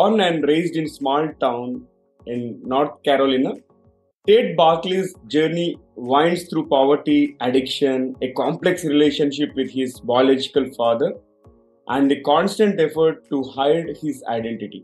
Born 0.00 0.20
and 0.20 0.44
raised 0.48 0.76
in 0.76 0.84
a 0.84 0.88
small 0.88 1.28
town 1.40 1.86
in 2.26 2.58
North 2.64 3.02
Carolina, 3.02 3.52
Tate 4.26 4.56
Barkley's 4.56 5.14
journey 5.26 5.76
winds 5.94 6.44
through 6.44 6.68
poverty, 6.68 7.36
addiction, 7.42 8.16
a 8.22 8.32
complex 8.32 8.82
relationship 8.82 9.50
with 9.54 9.70
his 9.70 10.00
biological 10.00 10.70
father, 10.78 11.12
and 11.88 12.10
the 12.10 12.18
constant 12.22 12.80
effort 12.80 13.28
to 13.28 13.42
hide 13.42 13.94
his 14.00 14.24
identity. 14.26 14.82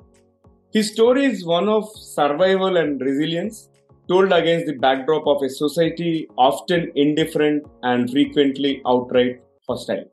His 0.75 0.93
story 0.93 1.25
is 1.25 1.47
one 1.47 1.71
of 1.71 1.89
survival 1.97 2.77
and 2.77 3.01
resilience, 3.01 3.71
told 4.09 4.33
against 4.33 4.67
the 4.67 4.75
backdrop 4.75 5.27
of 5.27 5.43
a 5.43 5.49
society 5.49 6.29
often 6.37 6.93
indifferent 6.95 7.65
and 7.85 8.11
frequently 8.11 8.83
outright 8.87 9.41
hostile. 9.67 10.05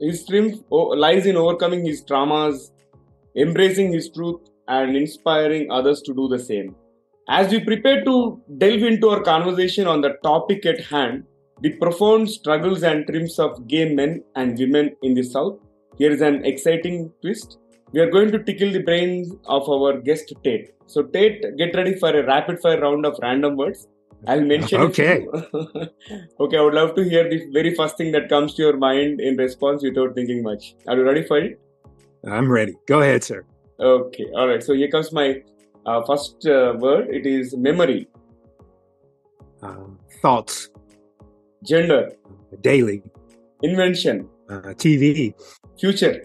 His 0.00 0.22
strength 0.22 0.62
lies 0.70 1.26
in 1.26 1.36
overcoming 1.36 1.84
his 1.84 2.04
traumas, 2.04 2.70
embracing 3.36 3.92
his 3.92 4.10
truth, 4.10 4.40
and 4.68 4.96
inspiring 4.96 5.70
others 5.70 6.02
to 6.02 6.14
do 6.14 6.28
the 6.28 6.38
same. 6.38 6.74
As 7.28 7.50
we 7.50 7.60
prepare 7.60 8.04
to 8.04 8.40
delve 8.58 8.82
into 8.82 9.08
our 9.08 9.22
conversation 9.22 9.86
on 9.86 10.00
the 10.00 10.14
topic 10.22 10.64
at 10.66 10.80
hand, 10.80 11.24
the 11.60 11.72
profound 11.78 12.30
struggles 12.30 12.82
and 12.82 13.06
triumphs 13.06 13.38
of 13.38 13.66
gay 13.66 13.94
men 13.94 14.22
and 14.34 14.58
women 14.58 14.94
in 15.02 15.14
the 15.14 15.22
South, 15.22 15.58
here 15.98 16.10
is 16.12 16.20
an 16.20 16.44
exciting 16.44 17.12
twist. 17.22 17.58
We 17.92 18.00
are 18.00 18.10
going 18.10 18.30
to 18.32 18.42
tickle 18.42 18.70
the 18.70 18.82
brains 18.82 19.32
of 19.46 19.68
our 19.68 19.98
guest 20.00 20.32
Tate. 20.44 20.72
So, 20.86 21.02
Tate, 21.02 21.56
get 21.56 21.74
ready 21.74 21.94
for 21.94 22.10
a 22.10 22.26
rapid 22.26 22.60
fire 22.60 22.80
round 22.80 23.06
of 23.06 23.18
random 23.22 23.56
words. 23.56 23.86
I'll 24.26 24.44
mention. 24.44 24.80
Okay. 24.82 25.26
okay, 26.40 26.58
I 26.58 26.60
would 26.60 26.74
love 26.74 26.94
to 26.96 27.04
hear 27.04 27.28
the 27.28 27.48
very 27.52 27.74
first 27.74 27.96
thing 27.96 28.12
that 28.12 28.28
comes 28.28 28.54
to 28.54 28.62
your 28.62 28.76
mind 28.76 29.20
in 29.20 29.36
response 29.36 29.82
without 29.82 30.14
thinking 30.14 30.42
much. 30.42 30.74
Are 30.86 30.96
you 30.96 31.04
ready 31.04 31.24
for 31.24 31.38
it? 31.38 31.60
I'm 32.24 32.50
ready. 32.50 32.74
Go 32.86 33.00
ahead, 33.00 33.22
sir. 33.24 33.44
Okay, 33.78 34.26
all 34.34 34.48
right. 34.48 34.62
So 34.62 34.74
here 34.74 34.88
comes 34.90 35.12
my 35.12 35.42
uh, 35.84 36.02
first 36.04 36.46
uh, 36.46 36.74
word. 36.78 37.08
It 37.10 37.26
is 37.26 37.56
memory. 37.56 38.08
Uh, 39.62 39.76
thoughts. 40.22 40.70
Gender. 41.64 42.12
Daily. 42.60 43.02
Invention. 43.62 44.28
Uh, 44.48 44.74
TV. 44.74 45.34
Future. 45.78 46.24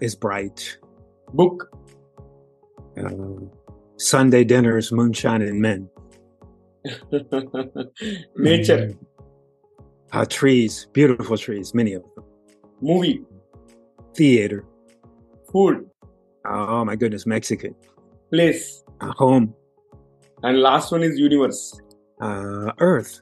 Is 0.00 0.14
bright. 0.14 0.78
Book. 1.32 1.70
Uh, 2.96 3.10
Sunday 3.96 4.44
dinners, 4.44 4.92
moonshine, 4.92 5.42
and 5.42 5.60
men. 5.60 5.88
Nature. 8.36 8.94
Uh, 10.12 10.24
trees, 10.24 10.88
beautiful 10.92 11.36
trees, 11.36 11.74
many 11.74 11.92
of 11.94 12.02
them. 12.02 12.24
Movie. 12.80 13.22
Theater. 14.14 14.64
Food. 15.52 15.90
Oh 16.44 16.84
my 16.84 16.96
goodness, 16.96 17.26
Mexican. 17.26 17.74
Place. 18.32 18.82
Uh, 19.00 19.12
home. 19.12 19.54
And 20.42 20.58
last 20.60 20.92
one 20.92 21.02
is 21.02 21.18
universe. 21.18 21.80
Uh, 22.20 22.72
Earth. 22.78 23.20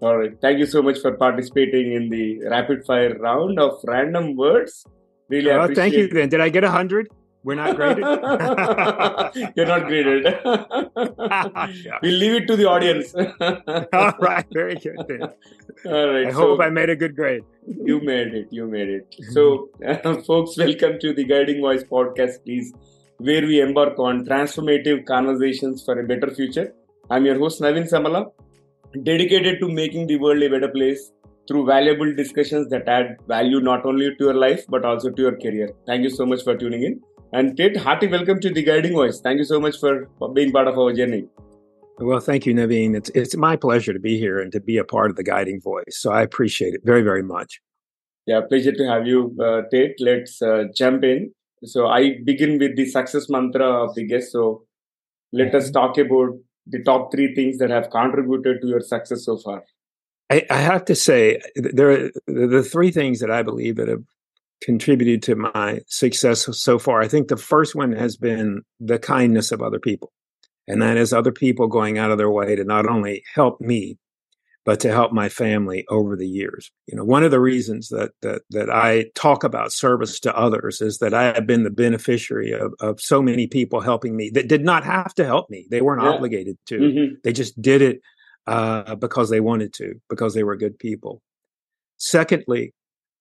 All 0.00 0.16
right. 0.16 0.32
Thank 0.40 0.58
you 0.58 0.66
so 0.66 0.82
much 0.82 0.98
for 1.00 1.12
participating 1.16 1.92
in 1.92 2.08
the 2.10 2.40
rapid 2.48 2.84
fire 2.84 3.16
round 3.18 3.58
of 3.58 3.80
random 3.84 4.36
words. 4.36 4.84
Really 5.28 5.50
oh, 5.50 5.62
appreciate 5.62 5.82
thank 5.82 5.94
you. 5.94 6.08
Then 6.08 6.28
did 6.28 6.40
I 6.40 6.48
get 6.48 6.64
a 6.64 6.70
hundred? 6.70 7.08
We're 7.44 7.56
not 7.56 7.74
graded. 7.74 8.04
You're 9.56 9.66
not 9.66 9.86
graded. 9.88 10.24
we'll 12.02 12.18
leave 12.22 12.34
it 12.34 12.46
to 12.46 12.56
the 12.56 12.66
audience. 12.68 13.12
All 13.92 14.12
right, 14.20 14.46
very 14.52 14.76
good. 14.76 14.96
Then. 15.08 15.22
All 15.86 16.08
right. 16.12 16.26
I 16.26 16.30
so 16.30 16.36
hope 16.36 16.60
I 16.60 16.70
made 16.70 16.90
a 16.90 16.94
good 16.94 17.16
grade. 17.16 17.42
you 17.66 18.00
made 18.00 18.32
it. 18.34 18.46
You 18.50 18.68
made 18.68 18.88
it. 18.88 19.16
So, 19.32 19.70
uh, 19.84 20.14
folks, 20.22 20.56
welcome 20.56 21.00
to 21.00 21.12
the 21.12 21.24
Guiding 21.24 21.60
Voice 21.60 21.82
podcast, 21.82 22.44
please, 22.44 22.72
where 23.18 23.42
we 23.42 23.60
embark 23.60 23.98
on 23.98 24.24
transformative 24.24 25.04
conversations 25.04 25.84
for 25.84 25.98
a 25.98 26.06
better 26.06 26.30
future. 26.32 26.72
I'm 27.10 27.26
your 27.26 27.38
host, 27.40 27.60
Naveen 27.60 27.90
Samala, 27.90 28.30
dedicated 29.02 29.58
to 29.58 29.68
making 29.68 30.06
the 30.06 30.16
world 30.16 30.40
a 30.42 30.48
better 30.48 30.68
place 30.68 31.10
through 31.48 31.66
valuable 31.66 32.14
discussions 32.14 32.68
that 32.70 32.86
add 32.86 33.16
value 33.26 33.60
not 33.60 33.84
only 33.84 34.14
to 34.14 34.24
your 34.26 34.34
life 34.34 34.64
but 34.68 34.84
also 34.84 35.10
to 35.10 35.22
your 35.22 35.36
career. 35.36 35.72
Thank 35.86 36.04
you 36.04 36.10
so 36.10 36.24
much 36.24 36.44
for 36.44 36.56
tuning 36.56 36.84
in. 36.84 37.00
And 37.34 37.56
Tate, 37.56 37.78
hearty 37.78 38.08
welcome 38.08 38.40
to 38.40 38.50
the 38.50 38.62
Guiding 38.62 38.92
Voice. 38.92 39.18
Thank 39.22 39.38
you 39.38 39.44
so 39.44 39.58
much 39.58 39.80
for, 39.80 40.06
for 40.18 40.30
being 40.30 40.52
part 40.52 40.68
of 40.68 40.78
our 40.78 40.92
journey. 40.92 41.28
Well, 41.98 42.20
thank 42.20 42.44
you, 42.44 42.52
Naveen. 42.52 42.94
It's 42.94 43.08
it's 43.14 43.34
my 43.34 43.56
pleasure 43.56 43.94
to 43.94 43.98
be 43.98 44.18
here 44.18 44.38
and 44.38 44.52
to 44.52 44.60
be 44.60 44.76
a 44.76 44.84
part 44.84 45.08
of 45.08 45.16
the 45.16 45.24
guiding 45.24 45.58
voice. 45.58 45.96
So 46.00 46.12
I 46.12 46.20
appreciate 46.20 46.74
it 46.74 46.82
very, 46.84 47.00
very 47.00 47.22
much. 47.22 47.62
Yeah, 48.26 48.42
pleasure 48.46 48.72
to 48.72 48.86
have 48.86 49.06
you, 49.06 49.34
uh, 49.42 49.62
Tate. 49.70 49.94
Let's 49.98 50.42
uh, 50.42 50.64
jump 50.76 51.04
in. 51.04 51.32
So 51.64 51.86
I 51.86 52.18
begin 52.22 52.58
with 52.58 52.76
the 52.76 52.84
success 52.84 53.30
mantra 53.30 53.66
of 53.66 53.94
the 53.94 54.06
guest. 54.06 54.32
So 54.32 54.64
let 55.32 55.54
us 55.54 55.70
talk 55.70 55.96
about 55.96 56.32
the 56.66 56.82
top 56.82 57.12
three 57.12 57.34
things 57.34 57.56
that 57.58 57.70
have 57.70 57.88
contributed 57.88 58.60
to 58.60 58.68
your 58.68 58.80
success 58.80 59.24
so 59.24 59.38
far. 59.38 59.62
I, 60.28 60.44
I 60.50 60.58
have 60.58 60.84
to 60.84 60.94
say 60.94 61.40
there 61.56 61.90
are 61.92 62.10
the 62.26 62.62
three 62.62 62.90
things 62.90 63.20
that 63.20 63.30
I 63.30 63.42
believe 63.42 63.76
that 63.76 63.88
have 63.88 64.04
contributed 64.62 65.22
to 65.24 65.34
my 65.34 65.80
success 65.88 66.48
so 66.58 66.78
far. 66.78 67.02
I 67.02 67.08
think 67.08 67.28
the 67.28 67.36
first 67.36 67.74
one 67.74 67.92
has 67.92 68.16
been 68.16 68.62
the 68.80 68.98
kindness 68.98 69.52
of 69.52 69.60
other 69.60 69.78
people. 69.80 70.12
And 70.68 70.80
that 70.80 70.96
is 70.96 71.12
other 71.12 71.32
people 71.32 71.66
going 71.66 71.98
out 71.98 72.12
of 72.12 72.18
their 72.18 72.30
way 72.30 72.54
to 72.54 72.64
not 72.64 72.86
only 72.88 73.24
help 73.34 73.60
me, 73.60 73.98
but 74.64 74.78
to 74.78 74.92
help 74.92 75.12
my 75.12 75.28
family 75.28 75.84
over 75.88 76.14
the 76.16 76.28
years. 76.28 76.70
You 76.86 76.96
know, 76.96 77.04
one 77.04 77.24
of 77.24 77.32
the 77.32 77.40
reasons 77.40 77.88
that 77.88 78.12
that 78.22 78.42
that 78.50 78.70
I 78.70 79.06
talk 79.16 79.42
about 79.42 79.72
service 79.72 80.20
to 80.20 80.36
others 80.36 80.80
is 80.80 80.98
that 80.98 81.12
I 81.12 81.32
have 81.34 81.48
been 81.48 81.64
the 81.64 81.70
beneficiary 81.70 82.52
of, 82.52 82.72
of 82.78 83.00
so 83.00 83.20
many 83.20 83.48
people 83.48 83.80
helping 83.80 84.16
me 84.16 84.30
that 84.34 84.46
did 84.46 84.64
not 84.64 84.84
have 84.84 85.12
to 85.14 85.24
help 85.24 85.50
me. 85.50 85.66
They 85.68 85.80
weren't 85.82 86.02
Yeah. 86.02 86.10
obligated 86.10 86.58
to. 86.66 86.78
Mm-hmm. 86.78 87.14
They 87.24 87.32
just 87.32 87.60
did 87.60 87.82
it 87.82 88.00
uh, 88.46 88.94
because 88.94 89.30
they 89.30 89.40
wanted 89.40 89.72
to, 89.74 89.94
because 90.08 90.32
they 90.34 90.44
were 90.44 90.56
good 90.56 90.78
people. 90.78 91.20
Secondly, 91.96 92.72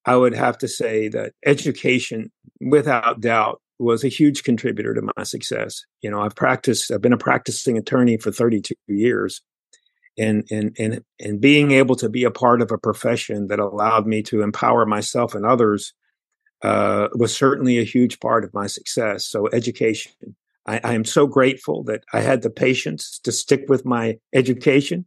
I 0.06 0.16
would 0.16 0.34
have 0.34 0.58
to 0.60 0.68
say 0.68 1.08
that 1.10 1.34
education, 1.46 2.32
without 2.60 3.22
doubt, 3.22 3.62
was 3.80 4.04
a 4.04 4.10
huge 4.10 4.44
contributor 4.44 4.94
to 4.94 5.10
my 5.18 5.24
success. 5.24 5.84
You 6.02 6.12
know, 6.12 6.22
I've 6.22 6.36
practiced, 6.36 6.92
I've 6.92 7.02
been 7.02 7.14
a 7.14 7.18
practicing 7.18 7.78
attorney 7.78 8.18
for 8.18 8.32
32 8.32 8.76
years. 8.88 9.42
And, 10.18 10.46
and, 10.52 10.76
and, 10.78 11.02
and 11.20 11.40
being 11.40 11.72
able 11.72 11.96
to 11.96 12.10
be 12.10 12.26
a 12.26 12.32
part 12.32 12.62
of 12.62 12.72
a 12.72 12.78
profession 12.78 13.48
that 13.48 13.60
allowed 13.60 14.06
me 14.06 14.22
to 14.24 14.42
empower 14.42 14.86
myself 14.86 15.34
and 15.34 15.46
others 15.46 15.94
uh, 16.64 17.08
was 17.14 17.36
certainly 17.36 17.80
a 17.80 17.84
huge 17.84 18.20
part 18.20 18.44
of 18.44 18.54
my 18.54 18.68
success. 18.68 19.26
So, 19.26 19.50
education. 19.52 20.12
I, 20.68 20.80
I 20.84 20.94
am 20.94 21.06
so 21.06 21.26
grateful 21.26 21.84
that 21.86 22.04
I 22.14 22.22
had 22.22 22.44
the 22.44 22.52
patience 22.52 23.20
to 23.24 23.32
stick 23.32 23.66
with 23.68 23.84
my 23.84 24.20
education 24.34 25.06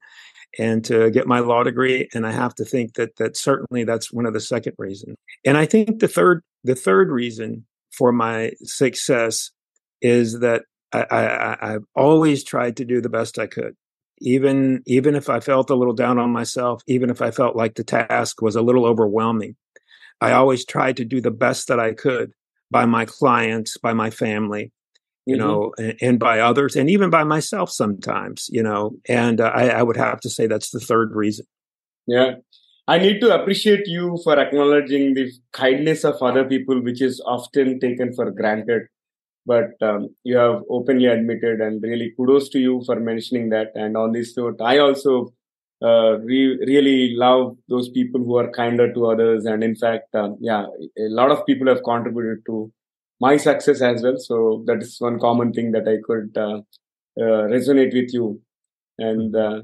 and 0.59 0.85
to 0.85 1.11
get 1.11 1.27
my 1.27 1.41
law 1.41 1.63
degree. 1.63 2.09
And 2.15 2.27
I 2.27 2.33
have 2.33 2.55
to 2.57 2.65
think 2.65 2.95
that 2.95 3.17
that 3.17 3.37
certainly 3.37 3.85
that's 3.85 4.13
one 4.13 4.27
of 4.27 4.33
the 4.33 4.41
second 4.41 4.75
reason 4.79 5.17
And 5.45 5.57
I 5.57 5.67
think 5.67 6.01
the 6.01 6.09
third 6.09 6.43
the 6.63 6.75
third 6.75 7.11
reason 7.11 7.67
for 7.93 8.13
my 8.13 8.53
success 8.63 9.51
is 10.01 10.41
that 10.41 10.63
I, 10.93 11.03
I, 11.11 11.75
I've 11.75 11.85
always 11.95 12.45
tried 12.45 12.77
to 12.79 12.85
do 12.85 13.01
the 13.01 13.09
best 13.09 13.39
I 13.39 13.47
could. 13.47 13.75
Even 14.21 14.83
even 14.87 15.17
if 15.17 15.29
I 15.29 15.41
felt 15.41 15.71
a 15.71 15.75
little 15.75 15.95
down 15.95 16.19
on 16.19 16.31
myself, 16.31 16.83
even 16.87 17.11
if 17.11 17.21
I 17.21 17.31
felt 17.31 17.57
like 17.57 17.75
the 17.75 17.85
task 17.85 18.41
was 18.41 18.57
a 18.57 18.63
little 18.63 18.87
overwhelming, 18.87 19.57
I 20.21 20.33
always 20.33 20.65
tried 20.65 20.97
to 20.99 21.05
do 21.05 21.21
the 21.21 21.31
best 21.31 21.69
that 21.69 21.81
I 21.81 21.93
could 21.93 22.33
by 22.71 22.87
my 22.87 23.05
clients, 23.05 23.77
by 23.77 23.93
my 23.93 24.11
family, 24.11 24.73
you 25.27 25.37
Mhm. 25.37 25.39
know, 25.39 25.73
and, 25.79 25.95
and 26.01 26.19
by 26.19 26.41
others, 26.41 26.77
and 26.77 26.91
even 26.91 27.11
by 27.11 27.25
myself 27.25 27.71
sometimes, 27.71 28.49
you 28.51 28.63
know. 28.63 28.97
And 29.09 29.41
uh, 29.41 29.51
I, 29.55 29.69
I 29.69 29.83
would 29.83 29.97
have 29.97 30.21
to 30.21 30.31
say 30.31 30.47
that's 30.47 30.71
the 30.71 30.81
third 30.81 31.13
reason. 31.15 31.47
Yeah. 32.07 32.35
I 32.87 32.99
need 32.99 33.21
to 33.21 33.35
appreciate 33.35 33.87
you 33.87 34.19
for 34.23 34.39
acknowledging 34.39 35.15
the 35.15 35.31
kindness 35.53 36.05
of 36.05 36.23
other 36.23 36.45
people, 36.45 36.83
which 36.83 37.01
is 37.01 37.23
often 37.25 37.81
taken 37.81 38.13
for 38.13 38.31
granted. 38.31 38.83
But 39.47 39.71
um, 39.83 40.09
you 40.23 40.37
have 40.37 40.63
openly 40.71 41.07
admitted, 41.07 41.61
and 41.61 41.83
really 41.83 42.13
kudos 42.17 42.49
to 42.51 42.59
you 42.59 42.83
for 42.85 43.01
mentioning 43.01 43.51
that. 43.51 43.69
And 43.75 43.97
on 43.97 44.13
this 44.13 44.37
note, 44.37 44.61
I 44.61 44.79
also 44.79 45.33
uh, 45.83 46.19
re- 46.21 46.59
really 46.67 47.15
love 47.17 47.57
those 47.69 47.89
people 47.91 48.21
who 48.23 48.37
are 48.37 48.51
kinder 48.51 48.93
to 48.93 49.07
others. 49.07 49.45
And 49.45 49.63
in 49.65 49.77
fact, 49.77 50.15
um, 50.15 50.37
yeah, 50.41 50.67
a 50.99 51.09
lot 51.09 51.31
of 51.31 51.45
people 51.47 51.67
have 51.69 51.83
contributed 51.85 52.45
to 52.47 52.73
my 53.25 53.37
success 53.37 53.81
as 53.81 54.03
well. 54.03 54.19
So 54.19 54.65
that 54.67 54.83
is 54.83 54.97
one 54.99 55.19
common 55.27 55.53
thing 55.53 55.73
that 55.73 55.87
I 55.95 55.97
could 56.09 56.31
uh, 56.47 56.59
uh, 57.25 57.45
resonate 57.55 57.95
with 57.99 58.13
you. 58.17 58.41
And 58.99 59.35
uh, 59.35 59.63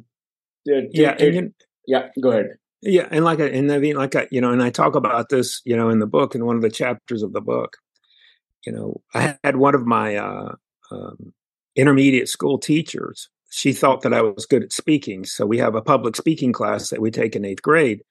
yeah, 0.65 1.17
and 1.25 1.35
you, 1.35 1.55
yeah, 1.87 2.09
go 2.23 2.31
ahead. 2.31 2.49
Yeah, 2.83 3.07
and 3.11 3.25
like 3.25 3.41
I, 3.41 3.49
and 3.59 3.71
I 3.71 3.79
mean, 3.79 3.97
like 3.97 4.17
I, 4.17 4.27
you 4.31 4.41
know, 4.41 4.53
and 4.53 4.62
I 4.62 4.71
talk 4.71 4.95
about 4.95 5.29
this, 5.29 5.61
you 5.65 5.77
know, 5.77 5.91
in 5.91 5.99
the 5.99 6.07
book, 6.07 6.35
in 6.35 6.47
one 6.47 6.57
of 6.57 6.62
the 6.62 6.71
chapters 6.71 7.23
of 7.23 7.33
the 7.33 7.41
book. 7.41 7.77
You 8.67 8.73
know, 8.73 9.01
I 9.15 9.37
had 9.45 9.57
one 9.57 9.75
of 9.75 9.87
my 9.87 10.17
uh, 10.17 10.55
um, 10.91 11.33
intermediate 11.77 12.29
school 12.29 12.59
teachers. 12.59 13.29
She 13.51 13.73
thought 13.73 14.03
that 14.03 14.15
I 14.15 14.23
was 14.23 14.47
good 14.47 14.62
at 14.62 14.73
speaking, 14.73 15.25
so 15.25 15.45
we 15.45 15.59
have 15.59 15.75
a 15.75 15.83
public 15.83 16.17
speaking 16.17 16.53
class 16.53 16.91
that 16.91 17.01
we 17.01 17.11
take 17.11 17.37
in 17.37 17.45
eighth 17.45 17.62
grade, 17.62 18.03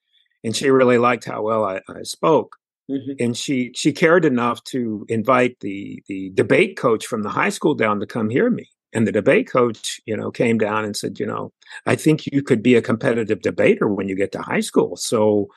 and 0.44 0.56
she 0.56 0.70
really 0.70 0.98
liked 0.98 1.26
how 1.26 1.42
well 1.42 1.64
I, 1.64 1.82
I 1.88 2.04
spoke. 2.04 2.59
Mm-hmm. 2.90 3.24
And 3.24 3.38
she 3.38 3.72
she 3.76 3.94
cared 3.94 4.26
enough 4.26 4.64
to 4.66 5.06
invite 5.10 5.60
the 5.60 6.02
the 6.08 6.32
debate 6.34 6.78
coach 6.78 7.06
from 7.06 7.22
the 7.22 7.30
high 7.30 7.50
school 7.50 7.76
down 7.76 8.00
to 8.00 8.08
come 8.08 8.30
hear 8.30 8.50
me. 8.50 8.70
And 8.92 9.06
the 9.06 9.12
debate 9.12 9.48
coach, 9.52 10.02
you 10.08 10.18
know, 10.18 10.32
came 10.32 10.58
down 10.58 10.84
and 10.84 10.98
said, 10.98 11.20
you 11.20 11.26
know, 11.28 11.54
I 11.86 11.96
think 11.96 12.26
you 12.26 12.42
could 12.42 12.64
be 12.64 12.76
a 12.76 12.82
competitive 12.82 13.42
debater 13.42 13.88
when 13.88 14.10
you 14.10 14.16
get 14.16 14.32
to 14.32 14.42
high 14.42 14.62
school. 14.62 14.96
So, 14.96 15.50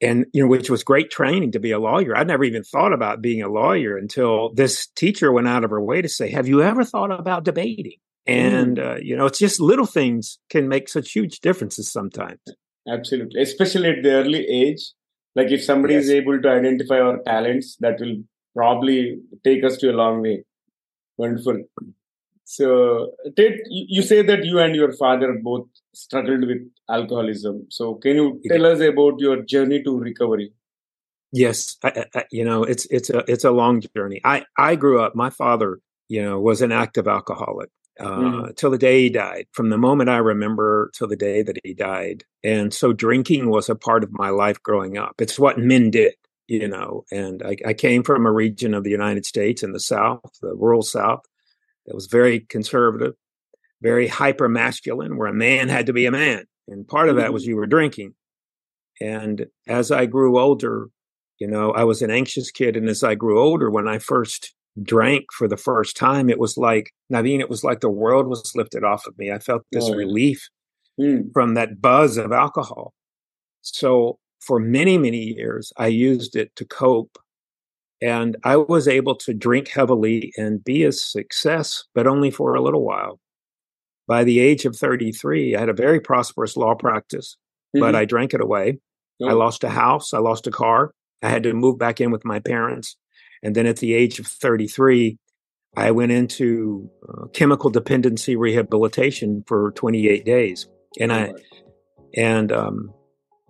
and, 0.00 0.24
you 0.32 0.42
know, 0.42 0.48
which 0.48 0.70
was 0.70 0.82
great 0.82 1.10
training 1.10 1.52
to 1.52 1.58
be 1.58 1.70
a 1.70 1.78
lawyer. 1.78 2.16
I'd 2.16 2.26
never 2.26 2.44
even 2.44 2.64
thought 2.64 2.94
about 2.94 3.20
being 3.20 3.42
a 3.42 3.48
lawyer 3.48 3.98
until 3.98 4.54
this 4.54 4.86
teacher 4.86 5.32
went 5.32 5.48
out 5.48 5.64
of 5.64 5.70
her 5.70 5.82
way 5.82 6.00
to 6.00 6.08
say, 6.08 6.30
have 6.30 6.48
you 6.48 6.62
ever 6.62 6.82
thought 6.82 7.10
about 7.10 7.44
debating? 7.44 7.98
And, 8.26 8.78
mm. 8.78 8.92
uh, 8.92 8.96
you 9.02 9.14
know, 9.14 9.26
it's 9.26 9.38
just 9.38 9.60
little 9.60 9.84
things 9.84 10.38
can 10.48 10.66
make 10.66 10.88
such 10.88 11.12
huge 11.12 11.40
differences 11.40 11.92
sometimes. 11.92 12.40
Absolutely. 12.88 13.42
Especially 13.42 13.90
at 13.90 14.02
the 14.02 14.12
early 14.12 14.46
age. 14.46 14.92
Like 15.34 15.50
if 15.50 15.64
somebody 15.64 15.94
yes. 15.94 16.04
is 16.04 16.10
able 16.10 16.40
to 16.40 16.48
identify 16.48 17.00
our 17.00 17.18
talents, 17.24 17.76
that 17.80 17.98
will 18.00 18.22
probably 18.54 19.18
take 19.42 19.64
us 19.64 19.76
to 19.78 19.90
a 19.90 19.96
long 19.96 20.22
way. 20.22 20.44
Wonderful. 21.16 21.64
So, 22.44 23.12
Ted, 23.36 23.54
you 23.68 24.02
say 24.02 24.22
that 24.22 24.44
you 24.44 24.58
and 24.60 24.76
your 24.76 24.92
father 24.92 25.38
both 25.42 25.66
struggled 25.94 26.46
with 26.46 26.58
alcoholism. 26.90 27.66
So, 27.70 27.94
can 27.94 28.16
you 28.16 28.40
tell 28.48 28.66
us 28.66 28.80
about 28.80 29.18
your 29.18 29.42
journey 29.42 29.82
to 29.82 29.98
recovery? 29.98 30.52
Yes, 31.32 31.76
I, 31.82 32.04
I, 32.14 32.24
you 32.30 32.44
know 32.44 32.62
it's 32.62 32.86
it's 32.86 33.10
a 33.10 33.24
it's 33.26 33.42
a 33.44 33.50
long 33.50 33.82
journey. 33.96 34.20
I 34.24 34.44
I 34.56 34.76
grew 34.76 35.00
up. 35.00 35.16
My 35.16 35.30
father, 35.30 35.80
you 36.08 36.22
know, 36.22 36.38
was 36.38 36.62
an 36.62 36.70
active 36.70 37.08
alcoholic 37.08 37.70
uh, 38.00 38.06
mm. 38.06 38.56
till 38.56 38.70
the 38.70 38.78
day 38.78 39.02
he 39.02 39.10
died. 39.10 39.46
From 39.52 39.70
the 39.70 39.78
moment 39.78 40.10
I 40.10 40.16
remember 40.16 40.90
till 40.94 41.08
the 41.08 41.16
day 41.16 41.42
that 41.42 41.58
he 41.62 41.74
died, 41.74 42.24
and 42.42 42.72
so 42.72 42.92
drinking 42.92 43.50
was 43.50 43.68
a 43.68 43.74
part 43.74 44.02
of 44.02 44.12
my 44.12 44.30
life 44.30 44.62
growing 44.62 44.98
up. 44.98 45.14
It's 45.20 45.38
what 45.38 45.58
men 45.58 45.90
did, 45.90 46.14
you 46.46 46.68
know. 46.68 47.04
And 47.10 47.42
I, 47.42 47.56
I 47.66 47.74
came 47.74 48.02
from 48.02 48.26
a 48.26 48.32
region 48.32 48.74
of 48.74 48.84
the 48.84 48.90
United 48.90 49.26
States 49.26 49.62
in 49.62 49.72
the 49.72 49.80
South, 49.80 50.20
the 50.42 50.54
rural 50.54 50.82
South, 50.82 51.20
that 51.86 51.94
was 51.94 52.06
very 52.06 52.40
conservative, 52.40 53.14
very 53.80 54.08
hyper 54.08 54.48
masculine, 54.48 55.16
where 55.16 55.28
a 55.28 55.34
man 55.34 55.68
had 55.68 55.86
to 55.86 55.92
be 55.92 56.06
a 56.06 56.10
man. 56.10 56.44
And 56.68 56.88
part 56.88 57.08
of 57.08 57.16
that 57.16 57.32
was 57.32 57.42
mm-hmm. 57.42 57.50
you 57.50 57.56
were 57.56 57.66
drinking. 57.66 58.14
And 59.00 59.46
as 59.66 59.90
I 59.90 60.06
grew 60.06 60.38
older, 60.38 60.88
you 61.38 61.46
know, 61.46 61.72
I 61.72 61.84
was 61.84 62.00
an 62.00 62.10
anxious 62.10 62.50
kid. 62.50 62.76
And 62.76 62.88
as 62.88 63.02
I 63.02 63.14
grew 63.14 63.40
older, 63.40 63.70
when 63.70 63.88
I 63.88 63.98
first 63.98 64.54
drank 64.82 65.26
for 65.32 65.48
the 65.48 65.56
first 65.56 65.96
time, 65.96 66.28
it 66.28 66.38
was 66.38 66.56
like, 66.56 66.90
Naveen, 67.12 67.40
it 67.40 67.50
was 67.50 67.64
like 67.64 67.80
the 67.80 67.90
world 67.90 68.26
was 68.26 68.54
lifted 68.54 68.84
off 68.84 69.06
of 69.06 69.16
me. 69.18 69.30
I 69.30 69.38
felt 69.38 69.62
this 69.70 69.88
oh. 69.88 69.94
relief 69.94 70.48
mm. 71.00 71.32
from 71.32 71.54
that 71.54 71.80
buzz 71.80 72.16
of 72.16 72.32
alcohol. 72.32 72.92
So 73.62 74.18
for 74.40 74.58
many, 74.58 74.98
many 74.98 75.34
years, 75.36 75.72
I 75.76 75.86
used 75.86 76.36
it 76.36 76.54
to 76.56 76.64
cope 76.64 77.18
and 78.02 78.36
I 78.44 78.56
was 78.56 78.86
able 78.86 79.14
to 79.16 79.32
drink 79.32 79.68
heavily 79.68 80.32
and 80.36 80.62
be 80.62 80.84
a 80.84 80.92
success, 80.92 81.84
but 81.94 82.06
only 82.06 82.30
for 82.30 82.54
a 82.54 82.60
little 82.60 82.84
while. 82.84 83.18
By 84.06 84.24
the 84.24 84.40
age 84.40 84.66
of 84.66 84.76
33, 84.76 85.56
I 85.56 85.60
had 85.60 85.68
a 85.70 85.74
very 85.74 86.00
prosperous 86.00 86.56
law 86.56 86.74
practice, 86.74 87.36
mm-hmm. 87.74 87.80
but 87.80 87.94
I 87.94 88.04
drank 88.04 88.34
it 88.34 88.42
away. 88.42 88.78
Oh. 89.22 89.28
I 89.28 89.32
lost 89.32 89.64
a 89.64 89.70
house, 89.70 90.12
I 90.12 90.18
lost 90.18 90.46
a 90.46 90.50
car. 90.50 90.92
I 91.22 91.30
had 91.30 91.42
to 91.44 91.54
move 91.54 91.78
back 91.78 92.02
in 92.02 92.10
with 92.10 92.24
my 92.26 92.38
parents. 92.40 92.96
And 93.44 93.54
then 93.54 93.66
at 93.66 93.76
the 93.76 93.94
age 93.94 94.18
of 94.18 94.26
33, 94.26 95.18
I 95.76 95.90
went 95.90 96.12
into 96.12 96.90
uh, 97.08 97.26
chemical 97.28 97.70
dependency 97.70 98.36
rehabilitation 98.36 99.44
for 99.46 99.72
28 99.72 100.24
days. 100.24 100.66
And 100.98 101.12
I, 101.12 101.34
and, 102.16 102.50
um, 102.50 102.94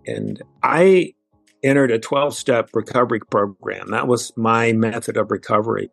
and 0.06 0.42
I 0.62 1.14
entered 1.62 1.90
a 1.90 1.98
12 1.98 2.34
step 2.34 2.70
recovery 2.74 3.20
program. 3.20 3.90
That 3.90 4.08
was 4.08 4.32
my 4.36 4.72
method 4.72 5.16
of 5.16 5.30
recovery. 5.30 5.90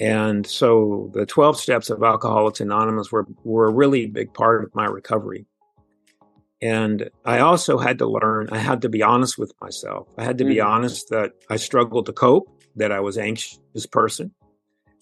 And 0.00 0.46
so 0.46 1.10
the 1.12 1.26
12 1.26 1.60
steps 1.60 1.90
of 1.90 2.02
Alcoholics 2.02 2.60
Anonymous 2.60 3.12
were, 3.12 3.26
were 3.44 3.66
a 3.66 3.72
really 3.72 4.06
big 4.06 4.32
part 4.32 4.64
of 4.64 4.74
my 4.74 4.86
recovery. 4.86 5.46
And 6.62 7.10
I 7.24 7.40
also 7.40 7.78
had 7.78 7.98
to 7.98 8.06
learn, 8.06 8.48
I 8.50 8.58
had 8.58 8.82
to 8.82 8.88
be 8.88 9.02
honest 9.02 9.38
with 9.38 9.52
myself. 9.60 10.08
I 10.18 10.24
had 10.24 10.38
to 10.38 10.44
be 10.44 10.56
mm-hmm. 10.56 10.70
honest 10.70 11.08
that 11.10 11.32
I 11.48 11.56
struggled 11.56 12.06
to 12.06 12.12
cope, 12.12 12.48
that 12.76 12.92
I 12.92 13.00
was 13.00 13.18
anxious 13.18 13.86
person, 13.90 14.32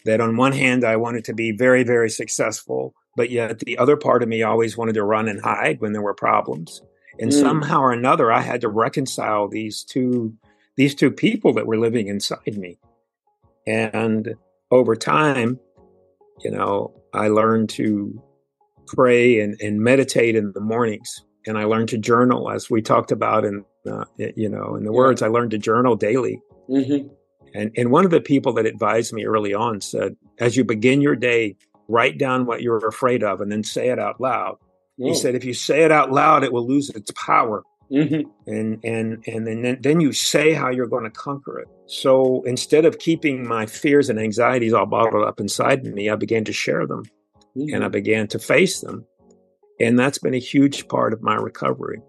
that 0.05 0.21
on 0.21 0.37
one 0.37 0.53
hand, 0.53 0.85
I 0.85 0.97
wanted 0.97 1.25
to 1.27 1.35
be 1.35 1.53
very, 1.53 1.83
very 1.83 2.11
successful, 2.11 2.95
but 3.17 3.31
yet 3.31 3.59
the 3.61 3.79
other 3.79 3.97
part 3.97 4.23
of 4.23 4.29
me 4.29 4.43
always 4.43 4.77
wanted 4.77 4.95
to 4.95 5.05
run 5.05 5.29
and 5.29 5.41
hide 5.41 5.81
when 5.81 5.93
there 5.93 6.03
were 6.03 6.15
problems. 6.15 6.83
And 7.21 7.31
mm. 7.31 7.41
somehow 7.41 7.81
or 7.81 7.93
another, 7.93 8.33
I 8.33 8.41
had 8.41 8.61
to 8.63 8.69
reconcile 8.69 9.49
these 9.49 9.85
two 9.85 10.35
these 10.77 10.95
two 10.95 11.11
people 11.11 11.53
that 11.55 11.67
were 11.67 11.77
living 11.77 12.07
inside 12.07 12.57
me. 12.57 12.79
And 13.67 14.37
over 14.71 14.95
time, 14.95 15.59
you 16.41 16.53
know, 16.53 16.95
I 17.13 17.29
learned 17.29 17.69
to 17.71 18.23
pray 18.87 19.41
and, 19.41 19.61
and 19.61 19.81
meditate 19.81 20.37
in 20.37 20.53
the 20.53 20.61
mornings. 20.61 21.25
And 21.47 21.59
I 21.59 21.65
learned 21.65 21.89
to 21.91 21.99
journal, 21.99 22.49
as 22.51 22.71
we 22.71 22.81
talked 22.81 23.11
about 23.11 23.45
in, 23.45 23.65
uh, 23.91 24.05
you 24.17 24.49
know, 24.49 24.77
in 24.77 24.85
the 24.85 24.93
words. 24.93 25.21
I 25.21 25.27
learned 25.27 25.51
to 25.51 25.59
journal 25.59 25.97
daily. 25.97 26.41
Mm-hmm. 26.69 27.09
And 27.55 27.71
and 27.77 27.91
one 27.91 28.05
of 28.05 28.11
the 28.11 28.21
people 28.21 28.53
that 28.55 28.67
advised 28.67 29.13
me 29.13 29.25
early 29.25 29.55
on 29.55 29.81
said, 29.81 30.17
as 30.39 30.57
you 30.57 30.65
begin 30.65 31.01
your 31.01 31.17
day, 31.17 31.57
write 31.89 32.19
down 32.19 32.47
what 32.47 32.63
you're 32.63 32.87
afraid 32.87 33.23
of, 33.23 33.41
and 33.41 33.51
then 33.51 33.65
say 33.65 33.89
it 33.89 33.99
out 33.99 34.21
loud. 34.21 34.59
He 34.99 35.15
said, 35.15 35.37
if 35.37 35.45
you 35.45 35.55
say 35.55 35.85
it 35.85 35.93
out 35.93 36.11
loud, 36.11 36.43
it 36.43 36.53
will 36.53 36.67
lose 36.67 36.91
its 36.91 37.13
power. 37.13 37.63
Mm-hmm. 37.91 38.29
And 38.47 38.85
and 38.85 39.25
and 39.27 39.47
then 39.47 39.79
then 39.81 40.01
you 40.01 40.13
say 40.13 40.53
how 40.53 40.71
you're 40.71 40.89
going 40.89 41.05
to 41.05 41.11
conquer 41.11 41.59
it. 41.61 41.69
So 41.87 42.43
instead 42.43 42.85
of 42.85 42.99
keeping 42.99 43.47
my 43.47 43.65
fears 43.65 44.11
and 44.11 44.19
anxieties 44.19 44.75
all 44.75 44.85
bottled 44.85 45.27
up 45.27 45.41
inside 45.41 45.85
me, 45.85 46.11
I 46.11 46.17
began 46.17 46.45
to 46.45 46.53
share 46.53 46.87
them, 46.87 47.05
mm-hmm. 47.57 47.75
and 47.75 47.85
I 47.85 47.89
began 47.89 48.27
to 48.29 48.39
face 48.39 48.81
them, 48.81 49.07
and 49.81 49.99
that's 49.99 50.19
been 50.19 50.35
a 50.35 50.39
huge 50.39 50.87
part 50.89 51.15
of 51.15 51.23
my 51.23 51.37
recovery. 51.37 52.03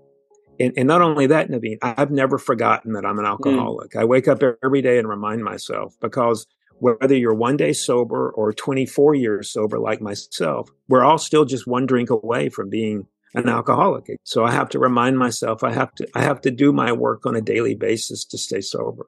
And, 0.59 0.73
and 0.75 0.88
not 0.88 1.01
only 1.01 1.27
that, 1.27 1.50
Naveen, 1.50 1.77
I've 1.81 2.11
never 2.11 2.38
forgotten 2.38 2.94
that 2.94 3.06
I'm 3.06 3.19
an 3.19 3.25
mm. 3.25 3.29
alcoholic. 3.29 3.91
Mm. 3.91 4.01
I 4.01 4.06
wake 4.06 4.27
up 4.27 4.44
every 4.63 4.81
day 4.81 5.00
and 5.00 5.07
remind 5.07 5.44
myself 5.44 5.95
because 6.01 6.45
whether 6.79 7.15
you're 7.15 7.33
one 7.33 7.57
day 7.57 7.73
sober 7.73 8.29
or 8.29 8.53
24 8.53 9.15
years 9.15 9.51
sober 9.51 9.79
like 9.79 10.01
myself, 10.01 10.69
we're 10.88 11.03
all 11.03 11.17
still 11.17 11.45
just 11.45 11.67
one 11.67 11.86
drink 11.86 12.10
away 12.10 12.50
from 12.50 12.69
being 12.69 13.07
an 13.34 13.48
alcoholic. 13.48 14.10
So 14.24 14.43
I 14.43 14.51
have 14.51 14.69
to 14.69 14.79
remind 14.79 15.17
myself 15.17 15.63
I 15.63 15.72
have 15.72 15.93
to 15.95 16.07
I 16.15 16.24
have 16.24 16.41
to 16.41 16.51
do 16.51 16.72
my 16.74 16.91
work 16.91 17.25
on 17.25 17.36
a 17.36 17.41
daily 17.41 17.75
basis 17.75 18.25
to 18.25 18.38
stay 18.38 18.62
sober. 18.62 19.07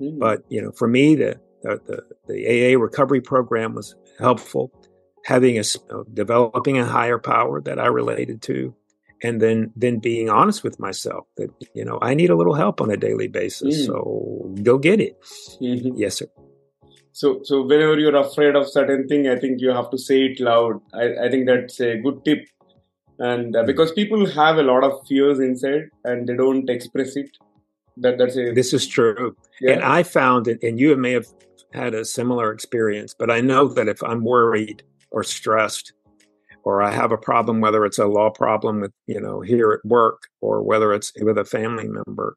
Mm-hmm. 0.00 0.18
But 0.18 0.44
you 0.48 0.60
know, 0.60 0.72
for 0.72 0.88
me, 0.88 1.14
the, 1.14 1.40
the 1.62 1.80
the, 1.86 2.02
the 2.28 2.74
AA 2.74 2.78
recovery 2.78 3.20
program 3.20 3.74
was 3.74 3.94
helpful. 4.18 4.70
Having 5.24 5.58
a 5.58 5.62
uh, 5.90 6.04
developing 6.12 6.78
a 6.78 6.84
higher 6.84 7.18
power 7.18 7.60
that 7.62 7.80
I 7.80 7.86
related 7.86 8.42
to, 8.42 8.74
and 9.22 9.40
then 9.40 9.72
then 9.76 9.98
being 9.98 10.28
honest 10.28 10.62
with 10.62 10.78
myself 10.78 11.26
that 11.36 11.50
you 11.74 11.84
know 11.84 11.98
I 12.02 12.14
need 12.14 12.30
a 12.30 12.36
little 12.36 12.54
help 12.54 12.80
on 12.80 12.90
a 12.90 12.96
daily 12.96 13.28
basis. 13.28 13.76
Mm-hmm. 13.76 13.86
So 13.86 14.54
go 14.62 14.78
get 14.78 15.00
it. 15.00 15.20
Mm-hmm. 15.60 15.96
Yes, 15.96 16.18
sir 16.18 16.26
so 17.20 17.40
so 17.44 17.62
whenever 17.62 17.98
you're 17.98 18.16
afraid 18.16 18.54
of 18.60 18.68
certain 18.68 19.08
thing 19.08 19.26
i 19.34 19.36
think 19.42 19.60
you 19.60 19.70
have 19.70 19.88
to 19.90 19.98
say 19.98 20.18
it 20.26 20.40
loud 20.48 20.80
i, 20.92 21.04
I 21.24 21.30
think 21.30 21.46
that's 21.46 21.80
a 21.80 21.96
good 21.96 22.24
tip 22.24 22.46
and 23.18 23.56
uh, 23.56 23.62
because 23.62 23.92
people 23.92 24.26
have 24.26 24.58
a 24.58 24.62
lot 24.62 24.84
of 24.84 24.92
fears 25.08 25.38
inside 25.38 25.84
and 26.04 26.28
they 26.28 26.36
don't 26.36 26.68
express 26.68 27.16
it 27.16 27.30
that 27.96 28.18
that's 28.18 28.36
a 28.36 28.52
this 28.52 28.74
is 28.74 28.86
true 28.86 29.34
yeah. 29.62 29.72
and 29.72 29.82
i 29.82 30.02
found 30.02 30.46
it 30.46 30.62
and 30.62 30.78
you 30.78 30.94
may 30.96 31.12
have 31.12 31.26
had 31.72 31.94
a 31.94 32.04
similar 32.04 32.52
experience 32.52 33.14
but 33.18 33.30
i 33.30 33.40
know 33.40 33.66
that 33.66 33.88
if 33.88 34.02
i'm 34.02 34.22
worried 34.22 34.82
or 35.10 35.24
stressed 35.24 35.94
or 36.66 36.82
i 36.82 36.90
have 36.90 37.12
a 37.12 37.16
problem 37.16 37.62
whether 37.62 37.86
it's 37.86 37.98
a 37.98 38.06
law 38.06 38.28
problem 38.28 38.80
with 38.82 38.92
you 39.06 39.20
know 39.20 39.40
here 39.40 39.72
at 39.72 39.88
work 39.88 40.24
or 40.42 40.62
whether 40.62 40.92
it's 40.92 41.12
with 41.22 41.38
a 41.38 41.44
family 41.44 41.88
member 41.88 42.36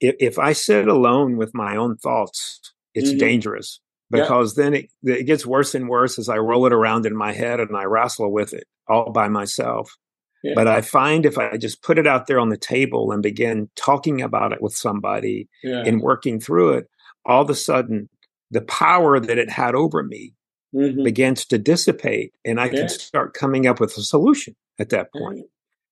if, 0.00 0.14
if 0.20 0.38
i 0.38 0.52
sit 0.52 0.86
alone 0.86 1.36
with 1.36 1.50
my 1.54 1.74
own 1.74 1.96
thoughts 1.96 2.60
it's 2.94 3.10
mm-hmm. 3.10 3.18
dangerous 3.18 3.80
because 4.10 4.56
yeah. 4.56 4.64
then 4.64 4.74
it, 4.74 4.90
it 5.02 5.24
gets 5.24 5.44
worse 5.44 5.74
and 5.74 5.88
worse 5.88 6.18
as 6.18 6.28
I 6.28 6.36
roll 6.36 6.66
it 6.66 6.72
around 6.72 7.06
in 7.06 7.16
my 7.16 7.32
head 7.32 7.60
and 7.60 7.76
I 7.76 7.84
wrestle 7.84 8.32
with 8.32 8.52
it 8.52 8.64
all 8.88 9.10
by 9.10 9.28
myself. 9.28 9.96
Yeah. 10.42 10.52
But 10.54 10.68
I 10.68 10.82
find 10.82 11.24
if 11.24 11.38
I 11.38 11.56
just 11.56 11.82
put 11.82 11.98
it 11.98 12.06
out 12.06 12.26
there 12.26 12.38
on 12.38 12.50
the 12.50 12.58
table 12.58 13.12
and 13.12 13.22
begin 13.22 13.70
talking 13.76 14.20
about 14.20 14.52
it 14.52 14.60
with 14.60 14.74
somebody 14.74 15.48
yeah. 15.62 15.82
and 15.86 16.02
working 16.02 16.38
through 16.38 16.74
it, 16.74 16.86
all 17.24 17.42
of 17.42 17.50
a 17.50 17.54
sudden 17.54 18.08
the 18.50 18.60
power 18.60 19.18
that 19.18 19.38
it 19.38 19.50
had 19.50 19.74
over 19.74 20.02
me 20.02 20.34
mm-hmm. 20.74 21.02
begins 21.02 21.44
to 21.46 21.58
dissipate 21.58 22.32
and 22.44 22.60
I 22.60 22.68
can 22.68 22.88
start 22.88 23.34
coming 23.34 23.66
up 23.66 23.80
with 23.80 23.96
a 23.96 24.02
solution 24.02 24.56
at 24.78 24.90
that 24.90 25.12
point. 25.12 25.46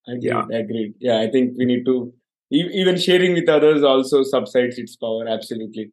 Agreed, 0.09 0.25
yeah. 0.25 0.45
agreed. 0.53 0.95
Yeah, 0.99 1.21
I 1.21 1.31
think 1.31 1.55
we 1.57 1.65
need 1.65 1.85
to 1.87 2.13
even 2.51 2.99
sharing 2.99 3.33
with 3.33 3.49
others 3.49 3.83
also 3.83 4.23
subsides 4.23 4.79
its 4.79 4.97
power. 4.97 5.27
Absolutely. 5.27 5.91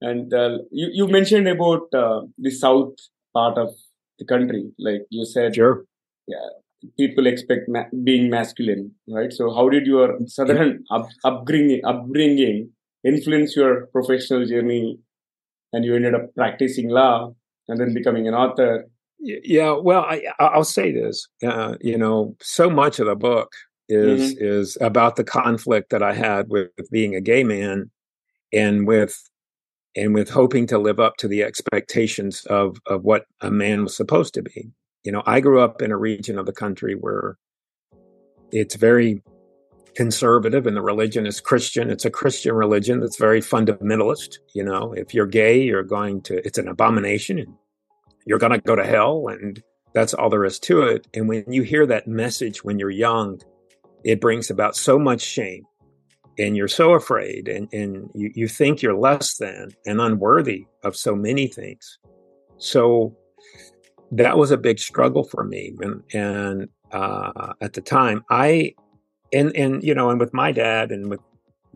And 0.00 0.32
uh, 0.32 0.58
you, 0.70 0.88
you 0.92 1.08
mentioned 1.08 1.48
about 1.48 1.92
uh, 1.92 2.22
the 2.38 2.50
south 2.50 2.94
part 3.34 3.58
of 3.58 3.70
the 4.18 4.24
country, 4.24 4.70
like 4.78 5.02
you 5.10 5.24
said. 5.24 5.54
Sure. 5.54 5.84
Yeah, 6.26 6.48
people 6.98 7.26
expect 7.26 7.68
ma- 7.68 7.90
being 8.04 8.30
masculine, 8.30 8.92
right? 9.08 9.32
So, 9.32 9.52
how 9.52 9.68
did 9.68 9.86
your 9.86 10.18
southern 10.26 10.84
up- 10.90 11.10
upbringing 11.24 11.84
upbringing 11.84 12.70
influence 13.04 13.56
your 13.56 13.86
professional 13.86 14.46
journey 14.46 14.98
and 15.72 15.84
you 15.84 15.94
ended 15.94 16.14
up 16.14 16.34
practicing 16.34 16.88
law 16.88 17.34
and 17.68 17.80
then 17.80 17.94
becoming 17.94 18.26
an 18.26 18.34
author 18.34 18.86
yeah 19.20 19.72
well 19.72 20.02
I, 20.02 20.22
i'll 20.38 20.64
say 20.64 20.92
this 20.92 21.26
uh, 21.46 21.76
you 21.80 21.98
know 21.98 22.36
so 22.40 22.70
much 22.70 22.98
of 22.98 23.06
the 23.06 23.16
book 23.16 23.52
is 23.88 24.34
mm-hmm. 24.34 24.44
is 24.44 24.78
about 24.80 25.16
the 25.16 25.24
conflict 25.24 25.90
that 25.90 26.02
i 26.02 26.14
had 26.14 26.48
with, 26.48 26.70
with 26.76 26.90
being 26.90 27.14
a 27.14 27.20
gay 27.20 27.44
man 27.44 27.90
and 28.52 28.86
with 28.86 29.20
and 29.96 30.14
with 30.14 30.30
hoping 30.30 30.66
to 30.68 30.78
live 30.78 31.00
up 31.00 31.16
to 31.16 31.28
the 31.28 31.42
expectations 31.42 32.44
of 32.46 32.78
of 32.86 33.02
what 33.02 33.24
a 33.40 33.50
man 33.50 33.82
was 33.82 33.96
supposed 33.96 34.34
to 34.34 34.42
be 34.42 34.70
you 35.04 35.12
know 35.12 35.22
i 35.26 35.40
grew 35.40 35.60
up 35.60 35.82
in 35.82 35.90
a 35.90 35.96
region 35.96 36.38
of 36.38 36.46
the 36.46 36.52
country 36.52 36.94
where 36.94 37.36
it's 38.52 38.76
very 38.76 39.22
conservative 39.94 40.66
and 40.66 40.76
the 40.76 40.82
religion 40.82 41.26
is 41.26 41.40
Christian. 41.40 41.90
It's 41.90 42.04
a 42.04 42.10
Christian 42.10 42.54
religion 42.54 43.00
that's 43.00 43.18
very 43.18 43.40
fundamentalist. 43.40 44.38
You 44.54 44.64
know, 44.64 44.92
if 44.92 45.14
you're 45.14 45.26
gay, 45.26 45.62
you're 45.62 45.82
going 45.82 46.22
to, 46.22 46.44
it's 46.46 46.58
an 46.58 46.68
abomination 46.68 47.38
and 47.38 47.54
you're 48.26 48.38
going 48.38 48.52
to 48.52 48.58
go 48.58 48.76
to 48.76 48.84
hell. 48.84 49.28
And 49.28 49.62
that's 49.94 50.14
all 50.14 50.30
there 50.30 50.44
is 50.44 50.58
to 50.60 50.82
it. 50.82 51.06
And 51.14 51.28
when 51.28 51.44
you 51.50 51.62
hear 51.62 51.86
that 51.86 52.06
message 52.06 52.64
when 52.64 52.78
you're 52.78 52.90
young, 52.90 53.40
it 54.04 54.20
brings 54.20 54.50
about 54.50 54.76
so 54.76 54.98
much 54.98 55.20
shame 55.20 55.64
and 56.38 56.56
you're 56.56 56.68
so 56.68 56.92
afraid 56.92 57.48
and, 57.48 57.68
and 57.72 58.10
you, 58.14 58.30
you 58.34 58.48
think 58.48 58.80
you're 58.80 58.96
less 58.96 59.38
than 59.38 59.70
and 59.86 60.00
unworthy 60.00 60.66
of 60.84 60.96
so 60.96 61.16
many 61.16 61.48
things. 61.48 61.98
So 62.58 63.16
that 64.12 64.38
was 64.38 64.50
a 64.50 64.56
big 64.56 64.78
struggle 64.78 65.24
for 65.24 65.44
me. 65.44 65.72
And, 65.80 66.02
and 66.14 66.68
uh, 66.92 67.54
at 67.60 67.72
the 67.72 67.80
time, 67.80 68.24
I 68.30 68.74
and 69.32 69.54
and 69.56 69.82
you 69.82 69.94
know, 69.94 70.10
and 70.10 70.20
with 70.20 70.34
my 70.34 70.52
dad 70.52 70.90
and 70.90 71.10
with 71.10 71.20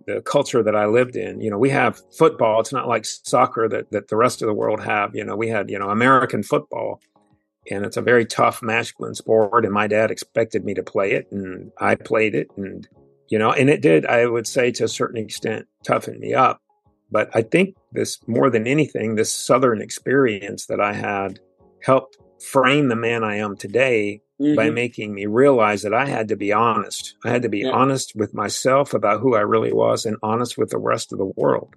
the 0.06 0.20
culture 0.22 0.62
that 0.62 0.74
I 0.74 0.86
lived 0.86 1.16
in, 1.16 1.40
you 1.40 1.50
know, 1.50 1.58
we 1.58 1.70
have 1.70 2.00
football. 2.16 2.60
It's 2.60 2.72
not 2.72 2.88
like 2.88 3.04
soccer 3.04 3.68
that 3.68 3.90
that 3.90 4.08
the 4.08 4.16
rest 4.16 4.42
of 4.42 4.46
the 4.46 4.54
world 4.54 4.80
have. 4.80 5.14
You 5.14 5.24
know, 5.24 5.36
we 5.36 5.48
had 5.48 5.70
you 5.70 5.78
know 5.78 5.90
American 5.90 6.42
football, 6.42 7.00
and 7.70 7.84
it's 7.84 7.96
a 7.96 8.02
very 8.02 8.26
tough 8.26 8.62
masculine 8.62 9.14
sport. 9.14 9.64
And 9.64 9.74
my 9.74 9.86
dad 9.86 10.10
expected 10.10 10.64
me 10.64 10.74
to 10.74 10.82
play 10.82 11.12
it, 11.12 11.28
and 11.30 11.70
I 11.78 11.94
played 11.94 12.34
it, 12.34 12.48
and 12.56 12.88
you 13.28 13.38
know, 13.38 13.52
and 13.52 13.70
it 13.70 13.82
did. 13.82 14.06
I 14.06 14.26
would 14.26 14.46
say 14.46 14.70
to 14.72 14.84
a 14.84 14.88
certain 14.88 15.18
extent 15.18 15.66
toughen 15.84 16.18
me 16.20 16.34
up. 16.34 16.60
But 17.10 17.28
I 17.34 17.42
think 17.42 17.76
this 17.92 18.18
more 18.26 18.48
than 18.48 18.66
anything, 18.66 19.14
this 19.14 19.30
Southern 19.30 19.82
experience 19.82 20.66
that 20.66 20.80
I 20.80 20.94
had 20.94 21.40
helped 21.82 22.16
frame 22.42 22.88
the 22.88 22.96
man 22.96 23.22
I 23.22 23.36
am 23.36 23.56
today 23.56 24.22
mm-hmm. 24.42 24.56
by 24.56 24.70
making 24.70 25.14
me 25.14 25.26
realize 25.26 25.82
that 25.82 25.94
I 25.94 26.06
had 26.06 26.28
to 26.28 26.36
be 26.36 26.52
honest. 26.52 27.16
I 27.24 27.30
had 27.30 27.42
to 27.42 27.48
be 27.48 27.60
yeah. 27.60 27.70
honest 27.70 28.12
with 28.14 28.34
myself 28.34 28.94
about 28.94 29.20
who 29.20 29.34
I 29.34 29.40
really 29.40 29.72
was 29.72 30.04
and 30.04 30.16
honest 30.22 30.58
with 30.58 30.70
the 30.70 30.78
rest 30.78 31.12
of 31.12 31.18
the 31.18 31.32
world. 31.36 31.74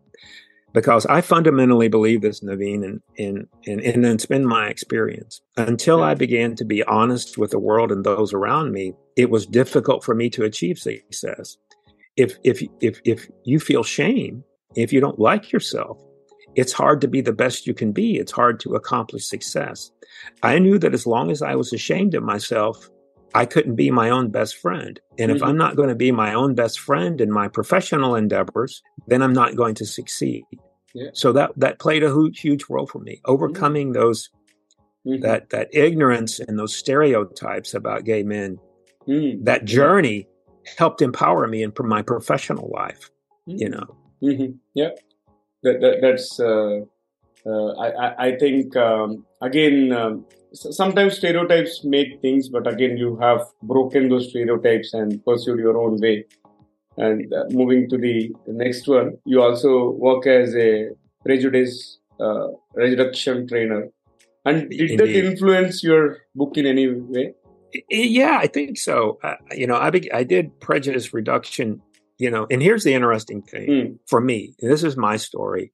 Because 0.74 1.06
I 1.06 1.22
fundamentally 1.22 1.88
believe 1.88 2.22
this, 2.22 2.42
Naveen, 2.42 2.84
and, 2.84 3.02
and, 3.18 3.48
and, 3.66 3.80
and 3.80 4.06
it's 4.06 4.26
been 4.26 4.46
my 4.46 4.68
experience. 4.68 5.40
Until 5.56 6.00
yeah. 6.00 6.08
I 6.08 6.14
began 6.16 6.56
to 6.58 6.66
be 6.66 6.84
honest 6.84 7.38
with 7.38 7.52
the 7.52 7.60
world 7.60 7.94
and 7.94 8.04
those 8.04 8.34
around 8.34 8.74
me, 8.74 8.94
it 9.16 9.30
was 9.30 9.46
difficult 9.46 10.04
for 10.04 10.14
me 10.14 10.30
to 10.32 10.44
achieve 10.44 10.78
success. 10.78 11.56
If, 12.18 12.36
if, 12.44 12.62
if, 12.82 13.00
if 13.06 13.30
you 13.46 13.62
feel 13.62 13.84
shame, 13.84 14.44
if 14.76 14.92
you 14.92 15.00
don't 15.00 15.18
like 15.20 15.54
yourself, 15.54 15.98
it's 16.56 16.74
hard 16.74 17.02
to 17.02 17.08
be 17.08 17.22
the 17.22 17.34
best 17.34 17.68
you 17.68 17.74
can 17.74 17.92
be. 17.92 18.18
It's 18.18 18.32
hard 18.32 18.60
to 18.62 18.76
accomplish 18.76 19.26
success. 19.26 19.92
I 20.42 20.60
knew 20.60 20.80
that 20.80 20.94
as 20.94 21.06
long 21.06 21.32
as 21.32 21.42
I 21.42 21.56
was 21.56 21.74
ashamed 21.74 22.16
of 22.16 22.24
myself, 22.24 22.90
I 23.34 23.46
couldn't 23.46 23.76
be 23.76 23.92
my 23.92 24.10
own 24.10 24.32
best 24.32 24.56
friend. 24.58 25.00
And 25.20 25.30
mm-hmm. 25.30 25.36
if 25.36 25.44
I'm 25.44 25.58
not 25.58 25.76
going 25.76 25.90
to 25.90 25.96
be 25.96 26.12
my 26.12 26.34
own 26.34 26.56
best 26.56 26.80
friend 26.80 27.20
in 27.20 27.32
my 27.32 27.50
professional 27.50 28.16
endeavors, 28.16 28.82
then 29.08 29.22
I'm 29.22 29.34
not 29.34 29.58
going 29.58 29.76
to 29.76 29.86
succeed. 29.86 30.46
Yeah. 30.94 31.10
So 31.14 31.34
that 31.34 31.52
that 31.58 31.80
played 31.80 32.04
a 32.04 32.14
huge, 32.14 32.40
huge 32.40 32.64
role 32.70 32.88
for 32.88 33.00
me. 33.00 33.20
Overcoming 33.26 33.88
mm-hmm. 33.88 34.02
those 34.02 34.30
mm-hmm. 35.06 35.22
that 35.22 35.50
that 35.50 35.68
ignorance 35.74 36.40
and 36.40 36.58
those 36.58 36.74
stereotypes 36.74 37.74
about 37.74 38.06
gay 38.06 38.24
men. 38.24 38.58
Mm-hmm. 39.06 39.44
That 39.44 39.66
journey 39.66 40.30
helped 40.78 41.02
empower 41.02 41.46
me 41.48 41.62
in 41.62 41.74
my 41.82 42.02
professional 42.02 42.72
life. 42.74 43.12
You 43.46 43.68
mm-hmm. 43.68 43.78
know. 43.78 43.98
Mm-hmm. 44.24 44.52
Yeah, 44.74 44.92
that, 45.66 45.82
that 45.82 45.96
that's. 46.02 46.40
Uh 46.40 46.86
uh, 47.46 47.74
I, 47.74 48.28
I 48.28 48.38
think 48.38 48.76
um, 48.76 49.24
again 49.42 49.92
um, 49.92 50.26
sometimes 50.54 51.18
stereotypes 51.18 51.82
make 51.84 52.20
things 52.22 52.50
but 52.50 52.66
again 52.68 52.98
you 52.98 53.18
have 53.22 53.42
broken 53.62 54.10
those 54.10 54.30
stereotypes 54.30 54.94
and 54.94 55.24
pursued 55.24 55.60
your 55.60 55.78
own 55.78 56.00
way 56.02 56.26
and 56.98 57.32
uh, 57.34 57.44
moving 57.50 57.90
to 57.90 57.98
the 57.98 58.32
next 58.48 58.88
one 58.88 59.18
you 59.26 59.42
also 59.42 59.92
work 59.92 60.26
as 60.26 60.56
a 60.56 60.90
prejudice 61.24 62.00
uh, 62.20 62.48
reduction 62.74 63.48
trainer 63.48 63.90
and 64.46 64.70
did 64.70 64.92
Indeed. 64.92 64.98
that 64.98 65.10
influence 65.10 65.84
your 65.84 66.18
book 66.34 66.58
in 66.58 66.66
any 66.66 66.88
way 66.90 67.34
yeah 67.90 68.38
i 68.40 68.48
think 68.48 68.78
so 68.78 69.20
uh, 69.24 69.36
you 69.52 69.68
know 69.68 69.76
I, 69.76 69.90
be- 69.90 70.12
I 70.12 70.24
did 70.24 70.60
prejudice 70.60 71.14
reduction 71.14 71.82
you 72.18 72.30
know 72.30 72.48
and 72.50 72.62
here's 72.62 72.84
the 72.84 72.94
interesting 72.94 73.42
thing 73.42 73.68
mm. 73.68 73.98
for 74.08 74.22
me 74.22 74.54
this 74.60 74.84
is 74.84 74.96
my 74.98 75.18
story 75.18 75.72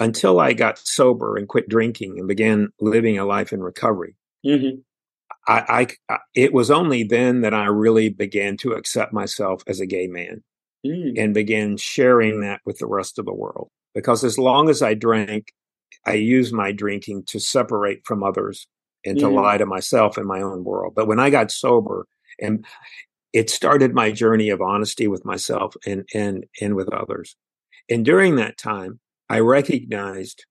until 0.00 0.40
I 0.40 0.52
got 0.52 0.78
sober 0.78 1.36
and 1.36 1.48
quit 1.48 1.68
drinking 1.68 2.18
and 2.18 2.28
began 2.28 2.68
living 2.80 3.18
a 3.18 3.24
life 3.24 3.52
in 3.52 3.62
recovery. 3.62 4.16
Mm-hmm. 4.44 4.80
I, 5.46 5.88
I, 6.08 6.18
it 6.34 6.52
was 6.52 6.70
only 6.70 7.04
then 7.04 7.42
that 7.42 7.54
I 7.54 7.66
really 7.66 8.08
began 8.08 8.56
to 8.58 8.72
accept 8.72 9.12
myself 9.12 9.62
as 9.66 9.78
a 9.78 9.86
gay 9.86 10.06
man 10.06 10.42
mm. 10.84 11.12
and 11.18 11.34
began 11.34 11.76
sharing 11.76 12.40
that 12.40 12.60
with 12.64 12.78
the 12.78 12.86
rest 12.86 13.18
of 13.18 13.26
the 13.26 13.34
world. 13.34 13.68
Because 13.94 14.24
as 14.24 14.38
long 14.38 14.68
as 14.68 14.82
I 14.82 14.94
drank, 14.94 15.52
I 16.06 16.14
used 16.14 16.52
my 16.52 16.72
drinking 16.72 17.24
to 17.28 17.38
separate 17.38 18.00
from 18.04 18.22
others 18.22 18.66
and 19.04 19.18
to 19.18 19.26
mm. 19.26 19.34
lie 19.34 19.58
to 19.58 19.66
myself 19.66 20.16
in 20.16 20.26
my 20.26 20.40
own 20.40 20.64
world. 20.64 20.94
But 20.96 21.06
when 21.06 21.20
I 21.20 21.30
got 21.30 21.50
sober 21.50 22.06
and 22.40 22.64
it 23.34 23.50
started 23.50 23.92
my 23.92 24.12
journey 24.12 24.48
of 24.48 24.62
honesty 24.62 25.08
with 25.08 25.24
myself 25.24 25.74
and, 25.84 26.08
and, 26.14 26.44
and 26.60 26.76
with 26.76 26.90
others. 26.94 27.36
And 27.90 28.04
during 28.04 28.36
that 28.36 28.56
time, 28.56 29.00
I 29.28 29.40
recognized 29.40 30.46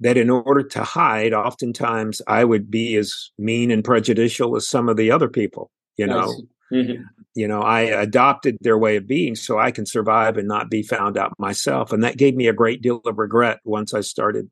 that 0.00 0.16
in 0.18 0.28
order 0.28 0.62
to 0.62 0.82
hide, 0.82 1.32
oftentimes 1.32 2.20
I 2.26 2.44
would 2.44 2.70
be 2.70 2.96
as 2.96 3.30
mean 3.38 3.70
and 3.70 3.84
prejudicial 3.84 4.56
as 4.56 4.68
some 4.68 4.88
of 4.88 4.96
the 4.96 5.10
other 5.10 5.28
people, 5.28 5.70
you 5.96 6.06
know. 6.06 6.34
Mm-hmm. 6.72 7.02
You 7.36 7.46
know, 7.46 7.60
I 7.60 7.82
adopted 7.82 8.58
their 8.60 8.76
way 8.76 8.96
of 8.96 9.06
being 9.06 9.36
so 9.36 9.58
I 9.58 9.70
can 9.70 9.86
survive 9.86 10.36
and 10.36 10.48
not 10.48 10.68
be 10.68 10.82
found 10.82 11.16
out 11.16 11.32
myself. 11.38 11.92
And 11.92 12.02
that 12.02 12.16
gave 12.16 12.34
me 12.34 12.48
a 12.48 12.52
great 12.52 12.82
deal 12.82 13.00
of 13.06 13.18
regret 13.18 13.60
once 13.64 13.94
I 13.94 14.00
started, 14.00 14.50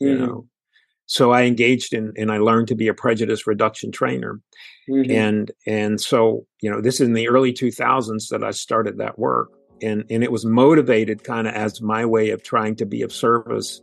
you 0.00 0.08
mm-hmm. 0.08 0.24
know. 0.24 0.46
So 1.06 1.32
I 1.32 1.42
engaged 1.42 1.92
in 1.92 2.12
and 2.16 2.32
I 2.32 2.38
learned 2.38 2.68
to 2.68 2.74
be 2.74 2.88
a 2.88 2.94
prejudice 2.94 3.46
reduction 3.46 3.92
trainer. 3.92 4.40
Mm-hmm. 4.88 5.10
And 5.10 5.52
and 5.66 6.00
so, 6.00 6.46
you 6.60 6.70
know, 6.70 6.80
this 6.80 6.94
is 6.94 7.08
in 7.08 7.14
the 7.14 7.28
early 7.28 7.52
2000s 7.52 8.28
that 8.28 8.42
I 8.42 8.50
started 8.50 8.98
that 8.98 9.18
work 9.18 9.50
and 9.82 10.04
and 10.10 10.22
it 10.22 10.32
was 10.32 10.44
motivated 10.44 11.24
kind 11.24 11.46
of 11.46 11.54
as 11.54 11.80
my 11.80 12.04
way 12.04 12.30
of 12.30 12.42
trying 12.42 12.76
to 12.76 12.86
be 12.86 13.02
of 13.02 13.12
service 13.12 13.80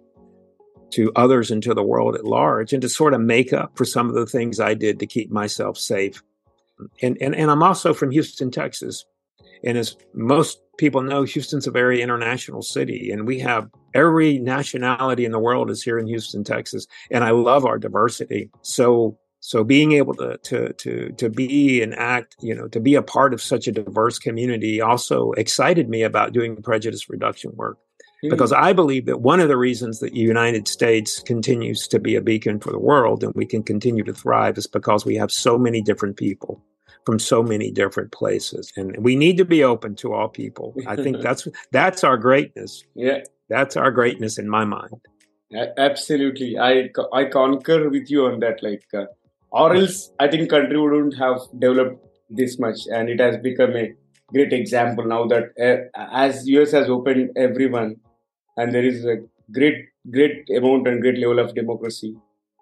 to 0.92 1.12
others 1.16 1.52
and 1.52 1.64
to 1.64 1.74
the 1.74 1.84
world 1.84 2.16
at 2.16 2.26
large 2.26 2.74
and 2.74 2.82
to 2.82 2.90
sort 2.90 3.14
of 3.14 3.22
make 3.22 3.54
up 3.54 3.78
for 3.78 3.86
some 3.86 4.10
of 4.10 4.16
the 4.16 4.26
things 4.26 4.60
I 4.60 4.74
did 4.74 5.00
to 5.00 5.08
keep 5.08 5.32
myself 5.32 5.78
safe. 5.78 6.22
And 7.02 7.18
and, 7.22 7.36
and 7.36 7.52
I'm 7.52 7.64
also 7.64 7.94
from 7.94 8.12
Houston, 8.12 8.52
Texas. 8.52 9.06
And 9.64 9.78
as 9.78 9.96
most 10.14 10.60
people 10.82 11.04
know, 11.04 11.22
Houston's 11.22 11.68
a 11.68 11.72
very 11.72 12.02
international 12.02 12.64
city 12.64 13.12
and 13.12 13.28
we 13.28 13.38
have 13.38 13.70
every 13.94 14.40
nationality 14.40 15.26
in 15.26 15.32
the 15.32 15.40
world 15.40 15.70
is 15.70 15.84
here 15.84 16.00
in 16.00 16.08
Houston, 16.08 16.44
Texas. 16.44 16.88
And 17.12 17.24
I 17.24 17.30
love 17.30 17.66
our 17.66 17.78
diversity. 17.78 18.50
So 18.64 19.18
so 19.42 19.64
being 19.64 19.92
able 19.92 20.16
to 20.16 20.38
to 20.38 20.74
to 20.74 21.12
to 21.12 21.30
be 21.30 21.84
and 21.84 21.94
act, 21.94 22.36
you 22.42 22.56
know, 22.56 22.68
to 22.70 22.80
be 22.80 22.96
a 22.96 23.04
part 23.04 23.32
of 23.32 23.44
such 23.44 23.68
a 23.68 23.72
diverse 23.72 24.18
community 24.18 24.82
also 24.82 25.34
excited 25.34 25.88
me 25.88 26.02
about 26.02 26.34
doing 26.34 26.56
prejudice 26.56 27.10
reduction 27.10 27.52
work. 27.56 27.78
Mm-hmm. 27.78 28.30
Because 28.32 28.52
I 28.52 28.74
believe 28.74 29.06
that 29.06 29.22
one 29.22 29.40
of 29.40 29.50
the 29.50 29.58
reasons 29.58 30.00
that 30.00 30.14
the 30.14 30.20
United 30.20 30.68
States 30.68 31.20
continues 31.20 31.88
to 31.90 32.00
be 32.00 32.16
a 32.16 32.22
beacon 32.22 32.60
for 32.60 32.72
the 32.72 32.80
world 32.80 33.24
and 33.24 33.34
we 33.36 33.46
can 33.46 33.62
continue 33.62 34.04
to 34.04 34.14
thrive 34.14 34.58
is 34.58 34.66
because 34.66 35.06
we 35.06 35.16
have 35.16 35.32
so 35.32 35.60
many 35.60 35.84
different 35.84 36.18
people 36.18 36.64
from 37.06 37.20
so 37.20 37.42
many 37.42 37.72
different 37.72 38.12
places 38.12 38.72
and 38.76 38.96
we 38.98 39.16
need 39.16 39.38
to 39.38 39.46
be 39.46 39.64
open 39.64 39.96
to 39.96 40.14
all 40.14 40.28
people. 40.28 40.76
I 40.88 40.96
think 40.96 41.22
that's 41.28 41.48
that's 41.72 42.04
our 42.04 42.18
greatness. 42.18 42.84
Yeah. 42.96 43.22
That's 43.50 43.76
our 43.76 43.92
greatness 43.92 44.38
in 44.38 44.50
my 44.50 44.66
mind. 44.66 45.02
Absolutely. 45.78 46.58
I 46.58 46.90
i 47.14 47.26
concur 47.26 47.90
with 47.90 48.10
you 48.10 48.26
on 48.26 48.40
that 48.40 48.64
like 48.64 48.86
uh, 48.94 49.06
or 49.52 49.76
else 49.76 50.12
I 50.20 50.28
think 50.30 50.50
country 50.50 50.80
wouldn't 50.80 51.18
have 51.18 51.40
developed 51.60 52.06
this 52.30 52.58
much, 52.58 52.88
and 52.88 53.10
it 53.10 53.20
has 53.20 53.38
become 53.38 53.76
a 53.76 53.94
great 54.32 54.54
example 54.54 55.06
now 55.06 55.26
that 55.28 55.52
uh, 55.60 56.06
as 56.14 56.48
US 56.48 56.72
has 56.72 56.90
opened 56.90 57.32
everyone, 57.36 57.98
and 58.58 58.74
there 58.74 58.86
is 58.86 59.06
a 59.06 59.18
great 59.52 59.86
great 60.10 60.50
amount 60.50 60.88
and 60.88 61.02
great 61.02 61.18
level 61.18 61.40
of 61.40 61.54
democracy, 61.54 62.16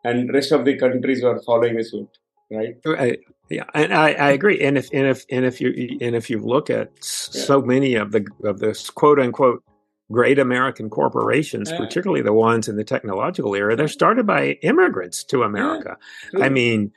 and 0.03 0.33
rest 0.33 0.51
of 0.51 0.65
the 0.65 0.75
countries 0.77 1.23
are 1.23 1.39
following 1.43 1.81
suit, 1.83 2.09
right? 2.51 2.75
Right. 2.85 3.19
Yeah, 3.49 3.65
and 3.73 3.93
I, 3.93 4.11
I 4.11 4.29
agree. 4.29 4.61
And 4.61 4.77
if 4.77 4.89
and 4.93 5.07
if 5.07 5.25
and 5.31 5.43
if 5.43 5.59
you 5.59 5.97
and 6.01 6.15
if 6.15 6.29
you 6.29 6.39
look 6.39 6.69
at 6.69 6.91
yeah. 6.97 7.01
so 7.01 7.61
many 7.61 7.95
of 7.95 8.11
the 8.11 8.25
of 8.43 8.59
the 8.59 8.79
quote 8.93 9.19
unquote 9.19 9.63
great 10.11 10.37
American 10.37 10.89
corporations, 10.89 11.71
yeah. 11.71 11.77
particularly 11.77 12.21
the 12.21 12.33
ones 12.33 12.67
in 12.67 12.75
the 12.75 12.83
technological 12.83 13.55
era, 13.55 13.75
they're 13.75 13.87
started 13.87 14.27
by 14.27 14.51
immigrants 14.61 15.23
to 15.23 15.43
America. 15.43 15.97
Yeah. 16.33 16.45
I 16.45 16.49
mean, 16.49 16.91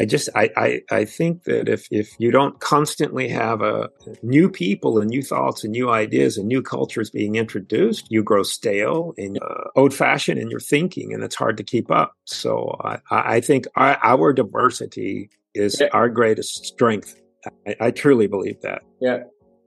I 0.00 0.04
just 0.04 0.28
I, 0.34 0.50
I 0.56 0.80
I 0.90 1.04
think 1.04 1.44
that 1.44 1.68
if 1.68 1.86
if 1.90 2.14
you 2.18 2.30
don't 2.30 2.58
constantly 2.60 3.28
have 3.28 3.60
a 3.60 3.90
new 4.22 4.48
people 4.48 4.98
and 4.98 5.10
new 5.10 5.22
thoughts 5.22 5.64
and 5.64 5.72
new 5.72 5.90
ideas 5.90 6.36
and 6.38 6.48
new 6.48 6.62
cultures 6.62 7.10
being 7.10 7.36
introduced, 7.36 8.10
you 8.10 8.22
grow 8.22 8.42
stale 8.42 9.14
and 9.18 9.38
uh, 9.42 9.64
old 9.76 9.94
fashioned 9.94 10.40
in 10.40 10.50
your 10.50 10.60
thinking, 10.60 11.12
and 11.12 11.22
it's 11.22 11.36
hard 11.36 11.56
to 11.58 11.62
keep 11.62 11.90
up. 11.90 12.14
So 12.24 12.76
I, 12.82 12.98
I 13.10 13.40
think 13.40 13.66
our, 13.76 13.98
our 14.02 14.32
diversity 14.32 15.30
is 15.54 15.80
yeah. 15.80 15.88
our 15.92 16.08
greatest 16.08 16.64
strength. 16.64 17.20
I, 17.66 17.76
I 17.80 17.90
truly 17.90 18.26
believe 18.26 18.60
that. 18.62 18.82
Yeah, 19.00 19.24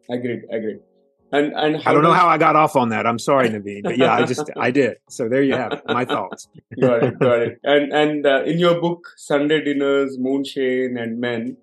agreed, 0.09 0.41
agreed. 0.51 0.79
And 1.35 1.53
and 1.53 1.81
I 1.85 1.93
don't 1.93 2.03
know 2.03 2.13
how 2.13 2.27
I 2.27 2.37
got 2.37 2.55
off 2.55 2.75
on 2.75 2.89
that. 2.89 3.05
I'm 3.05 3.19
sorry, 3.19 3.49
Naveen, 3.49 3.83
but 3.83 3.97
yeah, 3.97 4.13
I 4.13 4.23
just 4.25 4.49
I 4.57 4.71
did. 4.71 4.97
So 5.09 5.27
there 5.27 5.43
you 5.43 5.53
have 5.53 5.73
it, 5.73 5.81
my 5.87 6.05
thoughts. 6.05 6.47
got 6.79 7.03
it, 7.03 7.19
got 7.19 7.39
it. 7.39 7.59
And 7.63 7.91
and 7.91 8.25
uh, 8.25 8.43
in 8.43 8.57
your 8.57 8.79
book, 8.79 9.07
Sunday 9.17 9.63
dinners, 9.63 10.17
moonshine, 10.17 10.97
and 10.97 11.19
men, 11.19 11.57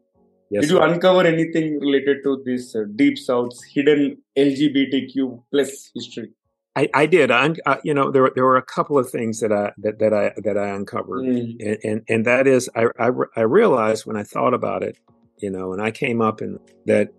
yes, 0.50 0.62
did 0.62 0.71
you 0.71 0.76
sir. 0.76 0.87
uncover 0.87 1.26
anything 1.26 1.81
related 1.81 2.19
to 2.25 2.43
this 2.45 2.76
uh, 2.76 2.85
deep 2.97 3.17
South's 3.17 3.62
hidden 3.64 4.19
LGBTQ 4.37 5.43
plus 5.50 5.91
history? 5.95 6.31
I, 6.75 6.88
I 6.95 7.07
did. 7.07 7.31
I, 7.31 7.55
uh, 7.67 7.76
you 7.85 7.95
know, 7.95 8.11
there 8.11 8.31
there 8.35 8.45
were 8.45 8.57
a 8.57 8.62
couple 8.62 8.99
of 8.99 9.09
things 9.11 9.41
that 9.41 9.52
I 9.52 9.73
that, 9.79 9.99
that 10.00 10.12
I 10.12 10.33
that 10.45 10.59
I 10.59 10.69
uncovered, 10.69 11.25
mm. 11.25 11.57
and, 11.61 11.79
and, 11.85 12.02
and 12.09 12.26
that 12.26 12.47
is 12.47 12.69
I, 12.75 12.87
I 12.99 13.11
I 13.37 13.43
realized 13.43 14.05
when 14.07 14.17
I 14.17 14.23
thought 14.23 14.55
about 14.55 14.83
it, 14.83 14.99
you 15.38 15.50
know, 15.50 15.73
and 15.73 15.81
I 15.81 15.91
came 15.91 16.21
up 16.21 16.41
and 16.41 16.59
that 16.87 17.11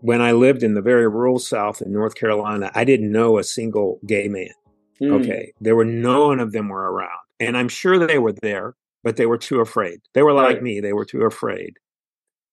when 0.00 0.20
I 0.20 0.32
lived 0.32 0.62
in 0.62 0.74
the 0.74 0.82
very 0.82 1.08
rural 1.08 1.38
South 1.38 1.82
in 1.82 1.92
North 1.92 2.14
Carolina, 2.14 2.70
I 2.74 2.84
didn't 2.84 3.12
know 3.12 3.38
a 3.38 3.44
single 3.44 4.00
gay 4.06 4.28
man. 4.28 4.50
Mm. 5.00 5.20
Okay. 5.20 5.52
There 5.60 5.76
were 5.76 5.84
none 5.84 6.40
of 6.40 6.52
them 6.52 6.68
were 6.68 6.90
around. 6.90 7.20
And 7.38 7.56
I'm 7.56 7.68
sure 7.68 7.98
they 7.98 8.18
were 8.18 8.32
there, 8.32 8.74
but 9.02 9.16
they 9.16 9.26
were 9.26 9.38
too 9.38 9.60
afraid. 9.60 10.00
They 10.12 10.22
were 10.22 10.32
like 10.32 10.54
right. 10.54 10.62
me. 10.62 10.80
They 10.80 10.92
were 10.92 11.06
too 11.06 11.22
afraid. 11.22 11.74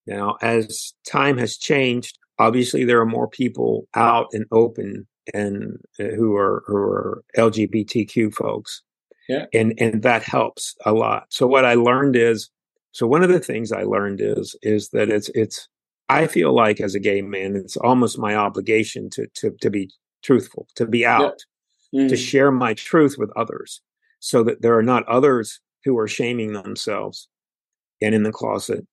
Now, 0.06 0.38
as 0.42 0.94
time 1.06 1.38
has 1.38 1.58
changed, 1.58 2.18
obviously 2.39 2.86
there 2.86 3.01
are 3.01 3.06
more 3.06 3.27
people 3.27 3.88
out 3.94 4.27
and 4.32 4.46
open 4.51 5.06
and 5.34 5.77
uh, 6.00 6.06
who 6.16 6.36
are 6.36 6.63
who 6.68 6.75
are 6.77 7.24
LGBTQ 7.38 8.34
folks. 8.34 8.82
Yeah. 9.27 9.46
And 9.54 9.74
and 9.77 10.04
that 10.04 10.24
helps 10.24 10.75
a 10.86 10.94
lot. 10.94 11.25
So 11.30 11.46
what 11.46 11.66
I 11.66 11.74
learned 11.74 12.16
is 12.16 12.50
so 12.94 13.06
one 13.06 13.24
of 13.24 13.30
the 13.30 13.39
things 13.39 13.74
I 13.74 13.84
learned 13.84 14.22
is 14.22 14.56
is 14.62 14.89
that 14.89 15.10
it's 15.10 15.30
it's 15.36 15.68
I 16.09 16.27
feel 16.27 16.53
like 16.53 16.79
as 16.79 16.95
a 16.95 16.99
gay 16.99 17.21
man, 17.21 17.55
it's 17.55 17.77
almost 17.77 18.17
my 18.17 18.35
obligation 18.35 19.09
to 19.11 19.27
to 19.35 19.51
to 19.61 19.69
be 19.69 19.91
truthful, 20.23 20.67
to 20.75 20.85
be 20.85 21.05
out, 21.05 21.39
mm. 21.93 22.09
to 22.09 22.15
share 22.15 22.51
my 22.51 22.73
truth 22.73 23.15
with 23.17 23.31
others, 23.35 23.81
so 24.19 24.43
that 24.43 24.61
there 24.61 24.77
are 24.77 24.83
not 24.83 25.07
others 25.07 25.59
who 25.83 25.97
are 25.97 26.07
shaming 26.07 26.53
themselves 26.53 27.27
and 28.01 28.15
in 28.15 28.23
the 28.23 28.31
closet. 28.31 28.85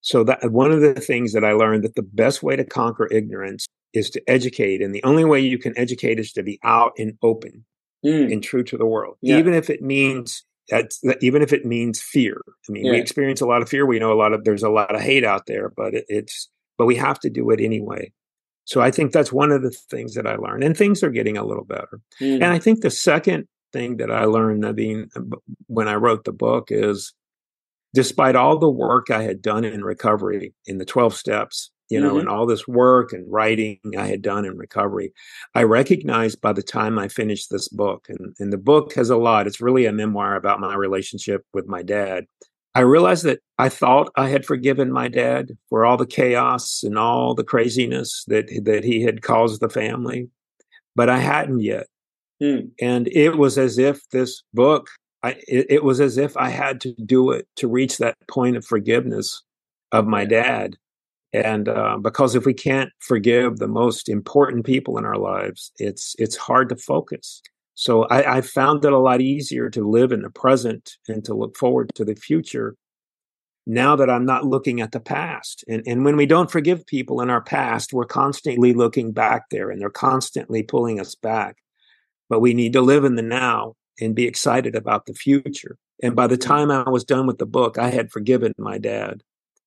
So 0.00 0.24
that 0.24 0.50
one 0.50 0.72
of 0.72 0.80
the 0.80 0.94
things 0.94 1.32
that 1.32 1.44
I 1.44 1.52
learned 1.52 1.84
that 1.84 1.94
the 1.94 2.02
best 2.02 2.42
way 2.42 2.56
to 2.56 2.64
conquer 2.64 3.06
ignorance 3.12 3.66
is 3.92 4.10
to 4.10 4.22
educate, 4.26 4.82
and 4.82 4.94
the 4.94 5.04
only 5.04 5.24
way 5.24 5.40
you 5.40 5.58
can 5.58 5.76
educate 5.78 6.18
is 6.18 6.32
to 6.32 6.42
be 6.42 6.58
out 6.64 6.92
and 6.98 7.16
open 7.22 7.64
mm. 8.04 8.32
and 8.32 8.42
true 8.42 8.64
to 8.64 8.76
the 8.76 8.86
world, 8.86 9.16
yeah. 9.20 9.38
even 9.38 9.54
if 9.54 9.70
it 9.70 9.82
means 9.82 10.44
that, 10.70 10.92
even 11.20 11.42
if 11.42 11.52
it 11.52 11.66
means 11.66 12.00
fear. 12.00 12.40
I 12.68 12.72
mean, 12.72 12.86
yeah. 12.86 12.92
we 12.92 12.98
experience 12.98 13.40
a 13.40 13.46
lot 13.46 13.62
of 13.62 13.68
fear. 13.68 13.84
We 13.86 13.98
know 13.98 14.12
a 14.12 14.14
lot 14.14 14.32
of 14.32 14.44
there's 14.44 14.62
a 14.62 14.70
lot 14.70 14.94
of 14.94 15.00
hate 15.00 15.24
out 15.24 15.46
there, 15.46 15.70
but 15.76 15.94
it, 15.94 16.04
it's 16.08 16.48
but 16.78 16.86
we 16.86 16.96
have 16.96 17.18
to 17.20 17.30
do 17.30 17.50
it 17.50 17.60
anyway. 17.60 18.12
So 18.64 18.80
I 18.80 18.90
think 18.90 19.12
that's 19.12 19.32
one 19.32 19.50
of 19.50 19.62
the 19.62 19.70
things 19.70 20.14
that 20.14 20.26
I 20.26 20.36
learned, 20.36 20.62
and 20.64 20.76
things 20.76 21.02
are 21.02 21.10
getting 21.10 21.36
a 21.36 21.44
little 21.44 21.64
better. 21.64 22.00
Mm. 22.20 22.34
And 22.36 22.44
I 22.44 22.58
think 22.58 22.80
the 22.80 22.90
second 22.90 23.48
thing 23.72 23.96
that 23.96 24.10
I 24.10 24.24
learned, 24.24 24.62
Naveen, 24.62 25.08
when 25.66 25.88
I 25.88 25.94
wrote 25.94 26.24
the 26.24 26.32
book 26.32 26.68
is 26.70 27.12
despite 27.94 28.36
all 28.36 28.58
the 28.58 28.70
work 28.70 29.10
I 29.10 29.22
had 29.22 29.42
done 29.42 29.64
in 29.64 29.84
recovery 29.84 30.54
in 30.66 30.78
the 30.78 30.84
12 30.84 31.14
steps, 31.14 31.70
you 31.90 32.00
know, 32.00 32.10
mm-hmm. 32.10 32.20
and 32.20 32.28
all 32.28 32.46
this 32.46 32.66
work 32.66 33.12
and 33.12 33.30
writing 33.30 33.78
I 33.98 34.06
had 34.06 34.22
done 34.22 34.46
in 34.46 34.56
recovery, 34.56 35.12
I 35.54 35.64
recognized 35.64 36.40
by 36.40 36.54
the 36.54 36.62
time 36.62 36.98
I 36.98 37.08
finished 37.08 37.50
this 37.50 37.68
book, 37.68 38.06
and, 38.08 38.34
and 38.38 38.52
the 38.52 38.58
book 38.58 38.94
has 38.94 39.10
a 39.10 39.16
lot, 39.16 39.46
it's 39.46 39.60
really 39.60 39.84
a 39.84 39.92
memoir 39.92 40.36
about 40.36 40.60
my 40.60 40.74
relationship 40.74 41.44
with 41.52 41.66
my 41.66 41.82
dad. 41.82 42.24
I 42.74 42.80
realized 42.80 43.24
that 43.24 43.40
I 43.58 43.68
thought 43.68 44.10
I 44.16 44.28
had 44.28 44.46
forgiven 44.46 44.92
my 44.92 45.08
dad 45.08 45.50
for 45.68 45.84
all 45.84 45.96
the 45.96 46.06
chaos 46.06 46.82
and 46.82 46.98
all 46.98 47.34
the 47.34 47.44
craziness 47.44 48.24
that 48.28 48.48
that 48.64 48.84
he 48.84 49.02
had 49.02 49.22
caused 49.22 49.60
the 49.60 49.68
family, 49.68 50.28
but 50.96 51.08
I 51.10 51.18
hadn't 51.18 51.60
yet. 51.60 51.86
Hmm. 52.40 52.68
And 52.80 53.08
it 53.08 53.36
was 53.36 53.58
as 53.58 53.78
if 53.78 54.08
this 54.10 54.42
book, 54.52 54.88
I, 55.22 55.32
it, 55.46 55.66
it, 55.68 55.84
was 55.84 56.00
as 56.00 56.18
if 56.18 56.36
I 56.36 56.48
had 56.48 56.80
to 56.80 56.92
do 57.04 57.30
it 57.30 57.46
to 57.56 57.68
reach 57.68 57.98
that 57.98 58.16
point 58.26 58.56
of 58.56 58.64
forgiveness 58.64 59.42
of 59.92 60.06
my 60.06 60.24
dad. 60.24 60.76
And 61.32 61.68
uh, 61.68 61.98
because 61.98 62.34
if 62.34 62.44
we 62.44 62.52
can't 62.52 62.90
forgive 62.98 63.58
the 63.58 63.68
most 63.68 64.08
important 64.08 64.66
people 64.66 64.98
in 64.98 65.04
our 65.04 65.18
lives, 65.18 65.72
it's 65.78 66.16
it's 66.18 66.36
hard 66.36 66.68
to 66.70 66.76
focus. 66.76 67.42
So 67.74 68.04
I, 68.04 68.38
I 68.38 68.40
found 68.42 68.84
it 68.84 68.92
a 68.92 68.98
lot 68.98 69.20
easier 69.20 69.70
to 69.70 69.88
live 69.88 70.12
in 70.12 70.22
the 70.22 70.30
present 70.30 70.92
and 71.08 71.24
to 71.24 71.34
look 71.34 71.56
forward 71.56 71.90
to 71.94 72.04
the 72.04 72.14
future 72.14 72.76
now 73.66 73.96
that 73.96 74.10
I'm 74.10 74.26
not 74.26 74.44
looking 74.44 74.80
at 74.80 74.92
the 74.92 75.00
past. 75.00 75.64
And, 75.68 75.82
and 75.86 76.04
when 76.04 76.16
we 76.16 76.26
don't 76.26 76.50
forgive 76.50 76.86
people 76.86 77.20
in 77.20 77.30
our 77.30 77.40
past, 77.40 77.92
we're 77.92 78.04
constantly 78.04 78.72
looking 78.72 79.12
back 79.12 79.50
there 79.50 79.70
and 79.70 79.80
they're 79.80 79.90
constantly 79.90 80.62
pulling 80.62 81.00
us 81.00 81.14
back. 81.14 81.56
But 82.28 82.40
we 82.40 82.54
need 82.54 82.72
to 82.72 82.80
live 82.80 83.04
in 83.04 83.14
the 83.14 83.22
now 83.22 83.74
and 84.00 84.14
be 84.14 84.26
excited 84.26 84.74
about 84.74 85.06
the 85.06 85.14
future. 85.14 85.76
And 86.02 86.16
by 86.16 86.26
the 86.26 86.36
mm-hmm. 86.36 86.48
time 86.48 86.70
I 86.70 86.90
was 86.90 87.04
done 87.04 87.26
with 87.26 87.38
the 87.38 87.46
book, 87.46 87.78
I 87.78 87.90
had 87.90 88.10
forgiven 88.10 88.52
my 88.58 88.78
dad. 88.78 89.22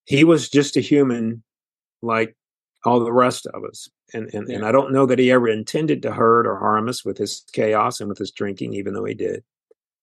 He 0.05 0.23
was 0.23 0.49
just 0.49 0.75
a 0.75 0.81
human 0.81 1.43
like 2.01 2.35
all 2.83 2.99
the 2.99 3.13
rest 3.13 3.47
of 3.47 3.63
us. 3.63 3.89
And 4.13 4.33
and, 4.33 4.47
yeah. 4.47 4.57
and 4.57 4.65
I 4.65 4.71
don't 4.71 4.93
know 4.93 5.05
that 5.05 5.19
he 5.19 5.31
ever 5.31 5.47
intended 5.47 6.01
to 6.03 6.11
hurt 6.11 6.47
or 6.47 6.57
harm 6.57 6.87
us 6.89 7.03
with 7.03 7.17
his 7.17 7.43
chaos 7.53 7.99
and 7.99 8.09
with 8.09 8.17
his 8.17 8.31
drinking, 8.31 8.73
even 8.73 8.93
though 8.93 9.05
he 9.05 9.15
did. 9.15 9.43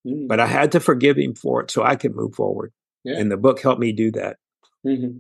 Mm-hmm. 0.06 0.26
But 0.26 0.40
I 0.40 0.46
had 0.46 0.72
to 0.72 0.80
forgive 0.80 1.16
him 1.16 1.34
for 1.34 1.62
it 1.62 1.70
so 1.70 1.82
I 1.82 1.96
could 1.96 2.14
move 2.14 2.34
forward. 2.34 2.72
Yeah. 3.04 3.18
And 3.18 3.30
the 3.30 3.36
book 3.36 3.60
helped 3.60 3.80
me 3.80 3.92
do 3.92 4.10
that. 4.12 4.36
Mm-hmm. 4.86 5.18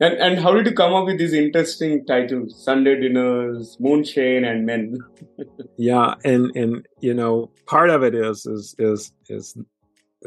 And 0.00 0.14
and 0.14 0.40
how 0.40 0.52
did 0.52 0.66
you 0.66 0.72
come 0.72 0.92
up 0.92 1.06
with 1.06 1.18
these 1.18 1.32
interesting 1.32 2.04
titles? 2.04 2.64
Sunday 2.64 3.00
dinners, 3.00 3.76
moonshine, 3.78 4.44
and 4.44 4.66
men. 4.66 4.98
yeah, 5.78 6.14
and 6.24 6.50
and 6.56 6.86
you 7.00 7.14
know, 7.14 7.52
part 7.66 7.90
of 7.90 8.02
it 8.02 8.14
is 8.14 8.44
is 8.44 8.74
is 8.78 9.12
is 9.28 9.56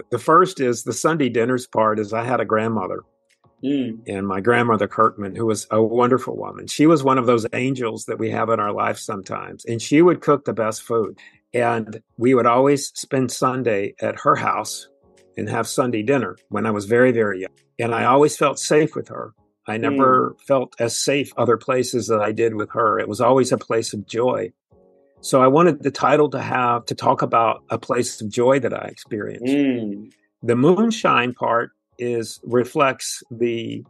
the 0.09 0.19
first 0.19 0.61
is 0.61 0.83
the 0.83 0.93
Sunday 0.93 1.27
dinners 1.27 1.67
part 1.67 1.99
is 1.99 2.13
I 2.13 2.23
had 2.23 2.39
a 2.39 2.45
grandmother 2.45 3.01
Mm. 3.63 4.07
And 4.07 4.27
my 4.27 4.39
grandmother 4.39 4.87
Kirkman, 4.87 5.35
who 5.35 5.45
was 5.45 5.67
a 5.71 5.81
wonderful 5.81 6.37
woman, 6.37 6.67
she 6.67 6.85
was 6.85 7.03
one 7.03 7.17
of 7.17 7.25
those 7.25 7.45
angels 7.53 8.05
that 8.05 8.19
we 8.19 8.29
have 8.29 8.49
in 8.49 8.59
our 8.59 8.71
life 8.71 8.97
sometimes. 8.97 9.65
And 9.65 9.81
she 9.81 10.01
would 10.01 10.21
cook 10.21 10.45
the 10.45 10.53
best 10.53 10.83
food. 10.83 11.17
And 11.53 12.01
we 12.17 12.33
would 12.33 12.45
always 12.45 12.87
spend 12.89 13.31
Sunday 13.31 13.95
at 14.01 14.19
her 14.19 14.35
house 14.35 14.87
and 15.37 15.49
have 15.49 15.67
Sunday 15.67 16.03
dinner 16.03 16.37
when 16.49 16.65
I 16.65 16.71
was 16.71 16.85
very, 16.85 17.11
very 17.11 17.41
young. 17.41 17.51
And 17.79 17.93
I 17.93 18.05
always 18.05 18.35
felt 18.35 18.59
safe 18.59 18.95
with 18.95 19.07
her. 19.09 19.33
I 19.67 19.77
never 19.77 20.31
mm. 20.31 20.41
felt 20.41 20.75
as 20.79 20.95
safe 20.95 21.31
other 21.37 21.57
places 21.57 22.07
that 22.07 22.21
I 22.21 22.31
did 22.31 22.55
with 22.55 22.71
her. 22.71 22.99
It 22.99 23.07
was 23.07 23.21
always 23.21 23.51
a 23.51 23.57
place 23.57 23.93
of 23.93 24.07
joy. 24.07 24.51
So 25.21 25.41
I 25.41 25.47
wanted 25.47 25.83
the 25.83 25.91
title 25.91 26.29
to 26.29 26.41
have 26.41 26.85
to 26.85 26.95
talk 26.95 27.21
about 27.21 27.63
a 27.69 27.77
place 27.77 28.21
of 28.21 28.29
joy 28.29 28.59
that 28.59 28.73
I 28.73 28.87
experienced. 28.87 29.45
Mm. 29.45 30.11
The 30.43 30.55
moonshine 30.55 31.33
part 31.33 31.71
is 31.97 32.39
reflects 32.43 33.23
the 33.31 33.83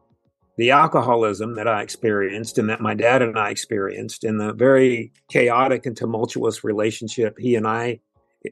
the 0.57 0.71
alcoholism 0.71 1.53
that 1.53 1.67
I 1.67 1.83
experienced 1.83 2.57
and 2.57 2.69
that 2.69 2.81
my 2.81 2.95
dad 2.95 3.21
and 3.21 3.37
I 3.37 3.51
experienced 3.51 4.23
and 4.23 4.39
the 4.39 4.53
very 4.53 5.11
chaotic 5.29 5.85
and 5.85 5.95
tumultuous 5.95 6.63
relationship 6.63 7.37
he 7.37 7.55
and 7.55 7.67
I 7.67 7.99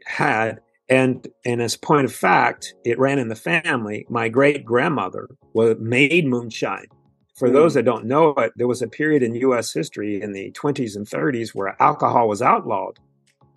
had. 0.05 0.59
And 0.87 1.27
and 1.45 1.61
as 1.63 1.75
a 1.75 1.79
point 1.79 2.05
of 2.05 2.13
fact, 2.13 2.75
it 2.85 2.99
ran 2.99 3.17
in 3.17 3.29
the 3.29 3.35
family. 3.35 4.05
My 4.07 4.29
great 4.29 4.63
grandmother 4.63 5.27
was 5.53 5.77
made 5.79 6.27
moonshine. 6.27 6.87
For 7.35 7.49
those 7.49 7.73
hmm. 7.73 7.77
that 7.77 7.85
don't 7.85 8.05
know 8.05 8.29
it, 8.29 8.53
there 8.55 8.67
was 8.67 8.83
a 8.83 8.87
period 8.87 9.23
in 9.23 9.33
U.S. 9.35 9.73
history 9.73 10.21
in 10.21 10.31
the 10.31 10.51
20s 10.51 10.95
and 10.95 11.07
30s 11.07 11.55
where 11.55 11.75
alcohol 11.81 12.27
was 12.27 12.41
outlawed 12.41 12.99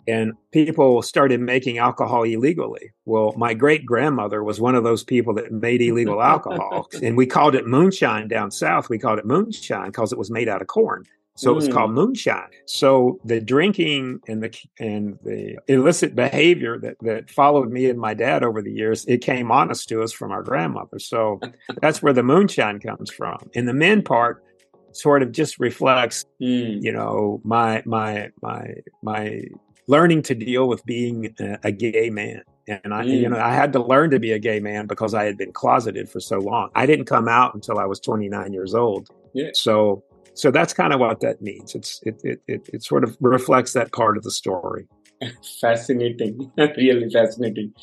and 0.07 0.33
people 0.51 1.01
started 1.01 1.39
making 1.39 1.77
alcohol 1.77 2.23
illegally. 2.23 2.91
Well, 3.05 3.33
my 3.37 3.53
great 3.53 3.85
grandmother 3.85 4.43
was 4.43 4.59
one 4.59 4.75
of 4.75 4.83
those 4.83 5.03
people 5.03 5.33
that 5.35 5.51
made 5.51 5.81
illegal 5.81 6.21
alcohol, 6.33 6.87
and 7.01 7.15
we 7.17 7.25
called 7.25 7.55
it 7.55 7.67
moonshine 7.67 8.27
down 8.27 8.51
south. 8.51 8.89
We 8.89 8.99
called 8.99 9.19
it 9.19 9.25
moonshine 9.25 9.87
because 9.87 10.11
it 10.11 10.17
was 10.17 10.31
made 10.31 10.47
out 10.47 10.61
of 10.61 10.67
corn. 10.67 11.05
So 11.39 11.49
mm. 11.49 11.51
it 11.53 11.55
was 11.55 11.67
called 11.69 11.91
mm. 11.91 11.95
moonshine. 11.95 12.49
So 12.65 13.19
the 13.23 13.39
drinking 13.39 14.19
and 14.27 14.43
the 14.43 14.53
and 14.79 15.17
the 15.23 15.57
illicit 15.67 16.13
behavior 16.15 16.77
that 16.79 16.97
that 17.01 17.29
followed 17.29 17.71
me 17.71 17.89
and 17.89 17.97
my 17.99 18.13
dad 18.13 18.43
over 18.43 18.61
the 18.61 18.71
years, 18.71 19.05
it 19.05 19.19
came 19.19 19.49
honest 19.51 19.87
to 19.89 20.03
us 20.03 20.11
from 20.11 20.31
our 20.31 20.43
grandmother. 20.43 20.99
So 20.99 21.39
that's 21.81 22.01
where 22.01 22.13
the 22.13 22.23
moonshine 22.23 22.79
comes 22.79 23.09
from. 23.09 23.37
And 23.55 23.67
the 23.67 23.73
men 23.73 24.01
part, 24.01 24.43
sort 24.91 25.23
of 25.23 25.31
just 25.31 25.59
reflects, 25.59 26.25
Mm. 26.41 26.83
you 26.83 26.91
know, 26.91 27.41
my 27.43 27.83
my 27.85 28.31
my 28.41 28.75
my 29.01 29.41
learning 29.89 30.21
to 30.21 30.35
deal 30.35 30.67
with 30.67 30.85
being 30.85 31.33
a, 31.63 31.71
gay 31.71 32.09
man. 32.11 32.43
And 32.67 32.93
I, 32.93 33.03
you 33.03 33.27
Mm. 33.27 33.31
know, 33.31 33.39
I 33.39 33.53
had 33.53 33.73
to 33.73 33.81
learn 33.81 34.11
to 34.11 34.19
be 34.19 34.31
a 34.31 34.39
gay 34.39 34.59
man 34.59 34.85
because 34.85 35.15
I 35.15 35.23
had 35.25 35.35
been 35.35 35.51
closeted 35.51 36.07
for 36.07 36.19
so 36.19 36.37
long. 36.37 36.69
I 36.75 36.85
didn't 36.85 37.05
come 37.05 37.27
out 37.27 37.55
until 37.55 37.79
I 37.79 37.85
was 37.85 37.99
29 37.99 38.53
years 38.53 38.75
old. 38.75 39.09
Yeah. 39.33 39.49
So, 39.53 40.03
so 40.35 40.51
that's 40.51 40.73
kind 40.73 40.93
of 40.93 40.99
what 40.99 41.19
that 41.21 41.41
means. 41.41 41.73
It's 41.73 41.99
it 42.03 42.21
it 42.23 42.39
it, 42.47 42.61
it 42.75 42.83
sort 42.83 43.03
of 43.03 43.17
reflects 43.19 43.73
that 43.73 43.91
part 43.91 44.15
of 44.17 44.23
the 44.23 44.31
story. 44.31 44.87
fascinating 45.59 46.49
really 46.57 47.09
fascinating 47.09 47.73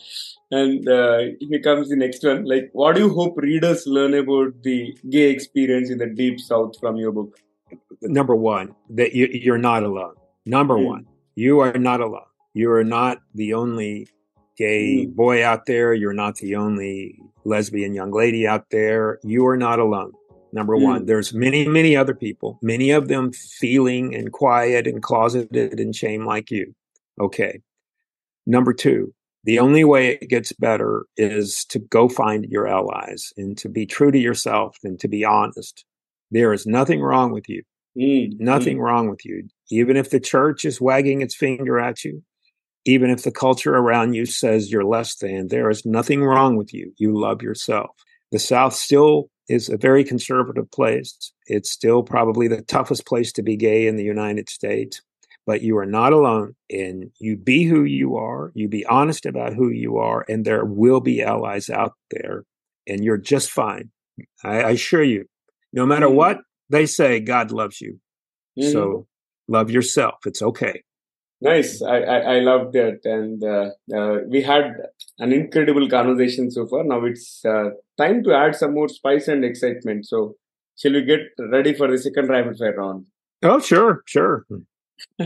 and 0.51 0.88
uh, 0.88 1.19
here 1.38 1.61
comes 1.61 1.90
the 1.90 1.97
next 2.05 2.25
one 2.25 2.47
like 2.47 2.71
what 2.73 2.95
do 2.95 3.03
you 3.03 3.12
hope 3.12 3.35
readers 3.37 3.87
learn 3.87 4.14
about 4.14 4.55
the 4.62 4.97
gay 5.11 5.29
experience 5.37 5.90
in 5.90 5.99
the 5.99 6.07
deep 6.07 6.40
south 6.40 6.73
from 6.81 6.97
your 6.97 7.12
book 7.12 7.37
Number 8.01 8.35
one, 8.37 8.75
that 8.90 9.14
you, 9.14 9.27
you're 9.33 9.59
not 9.59 9.83
alone. 9.83 10.14
Number 10.47 10.77
Mm. 10.77 10.87
one, 10.87 11.07
you 11.37 11.61
are 11.61 11.79
not 11.79 12.01
alone. 12.01 12.22
You 12.55 12.72
are 12.72 12.85
not 12.85 13.18
the 13.35 13.55
only 13.55 14.09
gay 14.57 15.07
Mm. 15.07 15.14
boy 15.14 15.44
out 15.44 15.66
there. 15.66 15.92
You're 15.92 16.14
not 16.14 16.37
the 16.37 16.57
only 16.57 17.20
lesbian 17.44 17.94
young 17.94 18.11
lady 18.11 18.46
out 18.46 18.70
there. 18.70 19.18
You 19.22 19.46
are 19.46 19.57
not 19.57 19.79
alone. 19.79 20.12
Number 20.53 20.75
Mm. 20.77 20.83
one, 20.83 21.07
there's 21.07 21.35
many, 21.35 21.68
many 21.68 21.94
other 21.94 22.14
people, 22.14 22.59
many 22.62 22.90
of 22.90 23.09
them 23.09 23.33
feeling 23.33 24.14
and 24.14 24.33
quiet 24.33 24.87
and 24.87 25.03
closeted 25.03 25.79
and 25.79 25.94
shame 25.94 26.25
like 26.25 26.51
you. 26.51 26.75
Okay. 27.20 27.61
Number 28.46 28.72
two, 28.72 29.12
the 29.44 29.59
only 29.59 29.85
way 29.85 30.14
it 30.20 30.29
gets 30.29 30.53
better 30.53 31.05
is 31.16 31.64
to 31.66 31.79
go 31.79 32.09
find 32.09 32.46
your 32.46 32.66
allies 32.66 33.33
and 33.37 33.59
to 33.59 33.68
be 33.68 33.85
true 33.87 34.11
to 34.11 34.18
yourself 34.18 34.79
and 34.83 34.99
to 35.01 35.09
be 35.09 35.25
honest. 35.25 35.85
There 36.31 36.53
is 36.53 36.66
nothing 36.66 37.01
wrong 37.03 37.31
with 37.31 37.49
you. 37.49 37.62
Mm, 37.97 38.39
Nothing 38.39 38.79
wrong 38.79 39.09
with 39.09 39.25
you. 39.25 39.49
Even 39.71 39.97
if 39.97 40.11
the 40.11 40.21
church 40.21 40.65
is 40.65 40.81
wagging 40.81 41.23
its 41.23 41.35
finger 41.35 41.79
at 41.79 42.05
you, 42.05 42.23
even 42.85 43.11
if 43.11 43.23
the 43.23 43.33
culture 43.33 43.75
around 43.75 44.15
you 44.15 44.27
says 44.27 44.71
you're 44.71 44.85
less 44.85 45.17
than, 45.17 45.49
there 45.49 45.71
is 45.71 45.85
nothing 45.85 46.23
wrong 46.23 46.57
with 46.57 46.73
you. 46.73 46.93
You 46.99 47.19
love 47.19 47.43
yourself. 47.43 47.91
The 48.33 48.39
South 48.39 48.75
still 48.75 49.31
is 49.49 49.69
a 49.69 49.77
very 49.77 50.05
conservative 50.05 50.71
place. 50.71 51.33
It's 51.47 51.71
still 51.71 52.03
probably 52.03 52.49
the 52.49 52.63
toughest 52.63 53.07
place 53.07 53.33
to 53.33 53.43
be 53.43 53.57
gay 53.57 53.87
in 53.87 53.97
the 53.97 54.05
United 54.05 54.49
States, 54.49 55.01
but 55.47 55.63
you 55.63 55.77
are 55.79 55.87
not 55.87 56.13
alone. 56.13 56.55
And 56.71 57.11
you 57.19 57.37
be 57.37 57.65
who 57.65 57.85
you 57.85 58.17
are, 58.17 58.53
you 58.55 58.69
be 58.69 58.85
honest 58.87 59.27
about 59.27 59.55
who 59.55 59.71
you 59.71 59.97
are, 59.99 60.25
and 60.29 60.45
there 60.45 60.65
will 60.65 61.01
be 61.01 61.23
allies 61.23 61.71
out 61.71 61.95
there, 62.11 62.45
and 62.87 63.05
you're 63.05 63.17
just 63.19 63.51
fine. 63.51 63.91
I, 64.45 64.63
I 64.63 64.71
assure 64.71 65.03
you, 65.05 65.27
no 65.73 65.87
matter 65.87 66.07
Mm. 66.07 66.15
what 66.15 66.41
they 66.70 66.87
say, 66.87 67.20
God 67.20 67.50
loves 67.50 67.81
you. 67.81 67.98
Mhm. 68.59 68.72
So 68.72 69.07
love 69.48 69.70
yourself. 69.70 70.16
It's 70.26 70.42
okay. 70.42 70.83
nice 71.46 71.70
i 71.94 71.96
i, 72.12 72.18
I 72.35 72.38
love 72.44 72.62
that 72.76 73.00
and 73.16 73.42
uh, 73.44 73.66
uh, 73.98 74.14
we 74.35 74.40
had 74.50 74.68
an 75.24 75.33
incredible 75.38 75.87
conversation 75.94 76.46
so 76.55 76.62
far 76.70 76.83
now 76.92 77.00
it's 77.11 77.26
uh, 77.55 77.66
time 78.02 78.22
to 78.24 78.33
add 78.38 78.57
some 78.61 78.72
more 78.79 78.88
spice 78.88 79.29
and 79.35 79.44
excitement 79.48 80.07
so 80.12 80.20
shall 80.83 80.94
we 80.98 81.02
get 81.11 81.20
ready 81.57 81.74
for 81.81 81.88
the 81.92 81.98
second 82.07 82.29
rapid 82.37 82.57
fire 82.62 82.74
round 82.79 83.05
Oh, 83.42 83.61
sure, 83.61 84.02
sure. 84.07 84.46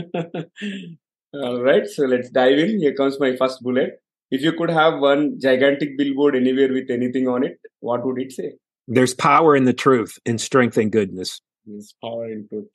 All 1.33 1.61
right, 1.63 1.87
so 1.87 2.03
let's 2.05 2.29
dive 2.29 2.59
in. 2.59 2.79
Here 2.79 2.93
comes 2.93 3.19
my 3.19 3.35
first 3.35 3.61
bullet. 3.63 4.01
If 4.31 4.41
you 4.41 4.51
could 4.53 4.69
have 4.69 4.99
one 4.99 5.39
gigantic 5.39 5.97
billboard 5.97 6.35
anywhere 6.35 6.71
with 6.73 6.89
anything 6.89 7.27
on 7.27 7.43
it, 7.43 7.57
what 7.79 8.05
would 8.05 8.19
it 8.21 8.31
say? 8.33 8.53
There's 8.87 9.13
power 9.13 9.55
in 9.55 9.65
the 9.65 9.73
truth 9.73 10.17
and 10.25 10.39
strength 10.39 10.77
and 10.77 10.91
goodness. 10.91 11.41
It's 11.67 11.93
power 12.03 12.25
in 12.25 12.47
truth. 12.49 12.67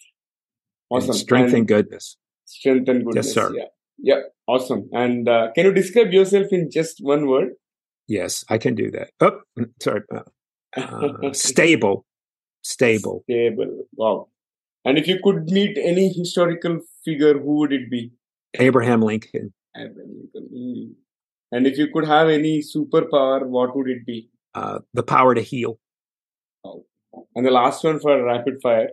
And 0.90 1.14
strength 1.14 1.48
and 1.48 1.58
And 1.58 1.68
goodness. 1.68 2.16
strength 2.44 2.88
and 2.88 3.04
goodness. 3.04 3.26
Yes, 3.26 3.34
sir. 3.34 3.52
Yeah. 3.54 3.64
Yeah. 3.98 4.20
Awesome. 4.46 4.88
And 4.92 5.28
uh, 5.28 5.50
can 5.54 5.66
you 5.66 5.72
describe 5.72 6.12
yourself 6.12 6.46
in 6.52 6.70
just 6.70 6.98
one 7.00 7.26
word? 7.26 7.50
Yes, 8.06 8.44
I 8.48 8.58
can 8.58 8.74
do 8.76 8.90
that. 8.92 9.10
Oh, 9.20 9.40
mm, 9.58 9.70
sorry. 9.82 10.02
Uh, 10.14 10.80
uh, 10.80 11.32
stable. 11.32 12.06
Stable. 12.62 13.24
Stable. 13.28 13.86
Wow. 13.96 14.28
And 14.84 14.98
if 14.98 15.08
you 15.08 15.18
could 15.22 15.46
meet 15.50 15.76
any 15.76 16.12
historical 16.12 16.80
figure, 17.04 17.34
who 17.38 17.56
would 17.58 17.72
it 17.72 17.90
be? 17.90 18.12
Abraham 18.54 19.02
Lincoln. 19.02 19.52
Abraham 19.76 20.28
Lincoln. 20.34 20.48
Mm. 20.54 20.94
And 21.50 21.66
if 21.66 21.78
you 21.78 21.88
could 21.92 22.06
have 22.06 22.28
any 22.28 22.60
superpower, 22.62 23.44
what 23.44 23.76
would 23.76 23.88
it 23.88 24.06
be? 24.06 24.30
Uh, 24.54 24.78
the 24.94 25.02
power 25.02 25.34
to 25.34 25.40
heal. 25.42 25.78
And 27.34 27.46
the 27.46 27.50
last 27.50 27.84
one 27.84 27.98
for 28.00 28.22
rapid 28.22 28.60
fire. 28.62 28.88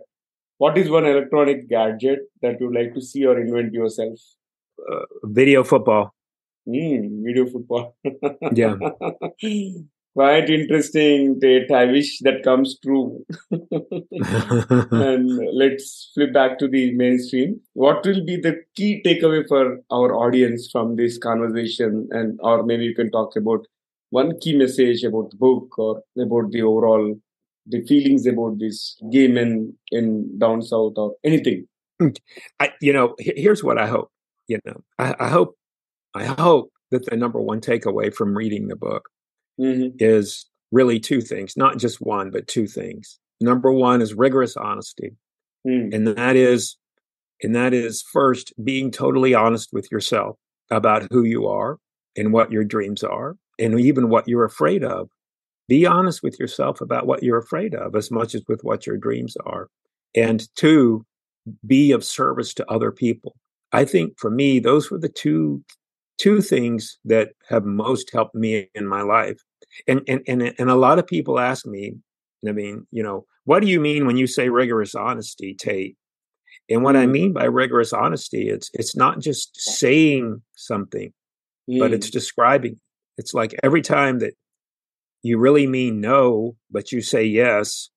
What 0.58 0.78
is 0.78 0.88
one 0.90 1.04
electronic 1.04 1.68
gadget 1.68 2.20
that 2.42 2.60
you'd 2.60 2.74
like 2.74 2.94
to 2.94 3.00
see 3.00 3.26
or 3.26 3.38
invent 3.38 3.72
yourself? 3.72 4.18
Uh, 4.90 5.04
video 5.24 5.64
football. 5.64 6.14
Mm, 6.68 7.24
video 7.24 7.46
football. 7.46 7.96
Yeah. 8.52 8.76
Quite 10.14 10.48
interesting, 10.48 11.40
Tate. 11.40 11.72
I 11.72 11.86
wish 11.86 12.20
that 12.20 12.44
comes 12.44 12.78
true. 12.78 13.26
and 13.50 15.40
let's 15.52 16.12
flip 16.14 16.32
back 16.32 16.60
to 16.60 16.68
the 16.68 16.94
mainstream. 16.94 17.60
What 17.72 18.06
will 18.06 18.24
be 18.24 18.36
the 18.36 18.62
key 18.76 19.02
takeaway 19.04 19.46
for 19.48 19.80
our 19.90 20.14
audience 20.14 20.68
from 20.70 20.94
this 20.94 21.18
conversation? 21.18 22.08
And 22.12 22.38
or 22.44 22.62
maybe 22.62 22.84
you 22.84 22.94
can 22.94 23.10
talk 23.10 23.34
about 23.34 23.66
one 24.10 24.38
key 24.38 24.56
message 24.56 25.02
about 25.02 25.30
the 25.30 25.36
book 25.36 25.76
or 25.78 26.00
about 26.16 26.52
the 26.52 26.62
overall 26.62 27.16
the 27.66 27.84
feelings 27.86 28.26
about 28.26 28.58
this 28.58 28.96
gay 29.10 29.28
men 29.28 29.74
in 29.90 30.38
down 30.38 30.62
south 30.62 30.94
or 30.96 31.14
anything. 31.24 31.66
I, 32.60 32.72
you 32.80 32.92
know, 32.92 33.14
here's 33.18 33.62
what 33.64 33.78
I 33.78 33.86
hope. 33.86 34.10
You 34.48 34.58
know, 34.64 34.82
I, 34.98 35.14
I 35.18 35.28
hope, 35.28 35.56
I 36.14 36.24
hope 36.24 36.70
that 36.90 37.06
the 37.06 37.16
number 37.16 37.40
one 37.40 37.60
takeaway 37.60 38.14
from 38.14 38.36
reading 38.36 38.68
the 38.68 38.76
book 38.76 39.08
Mm-hmm. 39.60 39.96
is 40.00 40.46
really 40.72 40.98
two 40.98 41.20
things, 41.20 41.56
not 41.56 41.78
just 41.78 42.00
one, 42.00 42.30
but 42.30 42.48
two 42.48 42.66
things. 42.66 43.20
Number 43.40 43.70
one 43.70 44.02
is 44.02 44.12
rigorous 44.12 44.56
honesty. 44.56 45.14
Mm. 45.64 45.94
And 45.94 46.08
that 46.08 46.34
is, 46.34 46.76
and 47.40 47.54
that 47.54 47.72
is 47.72 48.02
first 48.12 48.52
being 48.64 48.90
totally 48.90 49.32
honest 49.32 49.70
with 49.72 49.90
yourself 49.92 50.36
about 50.70 51.06
who 51.12 51.22
you 51.22 51.46
are 51.46 51.78
and 52.16 52.32
what 52.32 52.50
your 52.50 52.64
dreams 52.64 53.04
are 53.04 53.36
and 53.58 53.78
even 53.78 54.08
what 54.08 54.26
you're 54.26 54.44
afraid 54.44 54.82
of. 54.82 55.08
Be 55.68 55.86
honest 55.86 56.22
with 56.22 56.38
yourself 56.38 56.80
about 56.80 57.06
what 57.06 57.22
you're 57.22 57.38
afraid 57.38 57.74
of 57.74 57.96
as 57.96 58.10
much 58.10 58.34
as 58.34 58.42
with 58.48 58.62
what 58.62 58.86
your 58.86 58.96
dreams 58.96 59.36
are. 59.46 59.68
And 60.14 60.46
two, 60.56 61.04
be 61.66 61.92
of 61.92 62.04
service 62.04 62.54
to 62.54 62.70
other 62.70 62.92
people. 62.92 63.34
I 63.72 63.84
think 63.84 64.14
for 64.18 64.30
me, 64.30 64.60
those 64.60 64.90
were 64.90 64.98
the 64.98 65.08
two 65.08 65.64
two 66.16 66.40
things 66.40 66.96
that 67.04 67.30
have 67.48 67.64
most 67.64 68.10
helped 68.12 68.36
me 68.36 68.70
in 68.74 68.86
my 68.86 69.02
life. 69.02 69.38
And 69.88 70.02
and 70.06 70.22
and 70.28 70.54
and 70.58 70.70
a 70.70 70.76
lot 70.76 70.98
of 70.98 71.06
people 71.06 71.40
ask 71.40 71.66
me, 71.66 71.94
I 72.46 72.52
mean, 72.52 72.86
you 72.92 73.02
know, 73.02 73.26
what 73.44 73.60
do 73.60 73.66
you 73.68 73.80
mean 73.80 74.06
when 74.06 74.16
you 74.16 74.26
say 74.26 74.48
rigorous 74.48 74.94
honesty, 74.94 75.54
Tate? 75.54 75.96
And 76.70 76.82
what 76.82 76.96
I 76.96 77.06
Mm. 77.06 77.10
mean 77.10 77.32
by 77.32 77.44
rigorous 77.44 77.92
honesty, 77.92 78.48
it's 78.48 78.70
it's 78.74 78.94
not 78.94 79.18
just 79.20 79.58
saying 79.60 80.42
something, 80.54 81.12
but 81.66 81.90
Mm. 81.90 81.94
it's 81.94 82.10
describing. 82.10 82.80
It's 83.18 83.34
like 83.34 83.54
every 83.62 83.82
time 83.82 84.20
that 84.20 84.34
you 85.24 85.38
really 85.38 85.66
mean 85.66 86.00
no, 86.00 86.54
but 86.70 86.92
you 86.92 87.00
say 87.00 87.24
yes, 87.24 87.88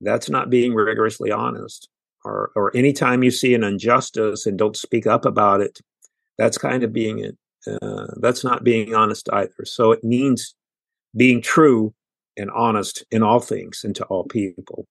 that's 0.00 0.30
not 0.30 0.48
being 0.48 0.74
rigorously 0.74 1.30
honest. 1.30 1.88
Or 2.24 2.50
or 2.54 2.74
anytime 2.76 3.22
you 3.22 3.30
see 3.30 3.52
an 3.54 3.64
injustice 3.64 4.46
and 4.46 4.56
don't 4.56 4.76
speak 4.76 5.06
up 5.06 5.24
about 5.24 5.60
it, 5.60 5.80
that's 6.38 6.56
kind 6.56 6.84
of 6.84 6.92
being 6.92 7.18
it. 7.18 7.36
Uh, 7.82 8.06
that's 8.20 8.44
not 8.44 8.62
being 8.62 8.94
honest 8.94 9.28
either. 9.32 9.64
So 9.64 9.90
it 9.90 10.04
means 10.04 10.54
being 11.16 11.42
true 11.42 11.92
and 12.36 12.50
honest 12.52 13.04
in 13.10 13.22
all 13.24 13.40
things 13.40 13.82
and 13.82 13.94
to 13.96 14.04
all 14.04 14.24
people. 14.24 14.86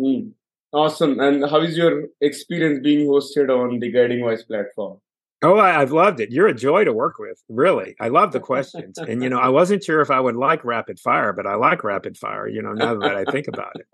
Mm. 0.00 0.30
Awesome. 0.72 1.18
And 1.18 1.48
how 1.48 1.60
is 1.60 1.76
your 1.76 2.04
experience 2.20 2.80
being 2.82 3.08
hosted 3.08 3.48
on 3.48 3.80
the 3.80 3.90
Guiding 3.90 4.20
Voice 4.20 4.42
platform? 4.42 4.98
Oh, 5.42 5.58
I, 5.58 5.82
I've 5.82 5.92
loved 5.92 6.20
it. 6.20 6.30
You're 6.30 6.46
a 6.46 6.54
joy 6.54 6.84
to 6.84 6.92
work 6.94 7.18
with. 7.18 7.42
Really, 7.48 7.94
I 8.00 8.08
love 8.08 8.32
the 8.32 8.40
questions. 8.52 8.96
And 8.98 9.22
you 9.22 9.28
know, 9.28 9.38
I 9.38 9.48
wasn't 9.48 9.84
sure 9.84 10.00
if 10.00 10.10
I 10.10 10.18
would 10.18 10.36
like 10.36 10.64
rapid 10.64 10.98
fire, 10.98 11.32
but 11.32 11.46
I 11.46 11.56
like 11.56 11.84
rapid 11.84 12.16
fire. 12.16 12.48
You 12.48 12.62
know, 12.62 12.72
now 12.72 12.98
that 12.98 13.14
I 13.14 13.24
think 13.30 13.46
about 13.48 13.72
it. 13.76 13.86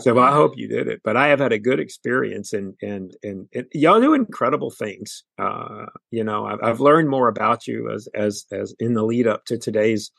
So 0.00 0.18
I 0.18 0.32
hope 0.32 0.52
you 0.56 0.68
did 0.68 0.88
it. 0.88 1.00
But 1.04 1.16
I 1.16 1.28
have 1.28 1.38
had 1.38 1.52
a 1.52 1.58
good 1.58 1.78
experience, 1.78 2.52
and 2.52 2.74
and 2.82 3.16
and, 3.22 3.48
and 3.54 3.66
y'all 3.72 4.00
do 4.00 4.12
incredible 4.14 4.70
things. 4.70 5.22
Uh, 5.38 5.86
you 6.10 6.24
know, 6.24 6.46
I've, 6.46 6.58
I've 6.62 6.80
learned 6.80 7.08
more 7.08 7.28
about 7.28 7.66
you 7.66 7.90
as 7.90 8.08
as 8.14 8.44
as 8.52 8.74
in 8.80 8.94
the 8.94 9.04
lead 9.04 9.28
up 9.28 9.44
to 9.46 9.58
today's 9.58 10.10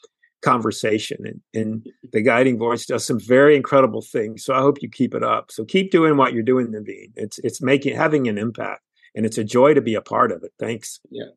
conversation, 0.43 1.17
and 1.25 1.41
and 1.53 1.87
the 2.13 2.21
guiding 2.21 2.57
voice 2.57 2.85
does 2.85 3.05
some 3.05 3.19
very 3.19 3.57
incredible 3.57 4.01
things. 4.01 4.45
So 4.45 4.53
I 4.53 4.61
hope 4.61 4.81
you 4.81 4.89
keep 4.89 5.13
it 5.13 5.23
up. 5.23 5.51
So 5.51 5.65
keep 5.65 5.91
doing 5.91 6.15
what 6.15 6.33
you're 6.33 6.41
doing, 6.41 6.67
Naveen. 6.67 7.11
It's 7.15 7.37
it's 7.39 7.61
making 7.61 7.97
having 7.97 8.29
an 8.29 8.37
impact 8.37 8.81
and 9.15 9.25
it's 9.25 9.37
a 9.37 9.43
joy 9.43 9.73
to 9.73 9.81
be 9.81 9.95
a 9.95 10.01
part 10.01 10.31
of 10.31 10.43
it. 10.43 10.51
Thanks. 10.59 10.99
Yeah. 11.09 11.31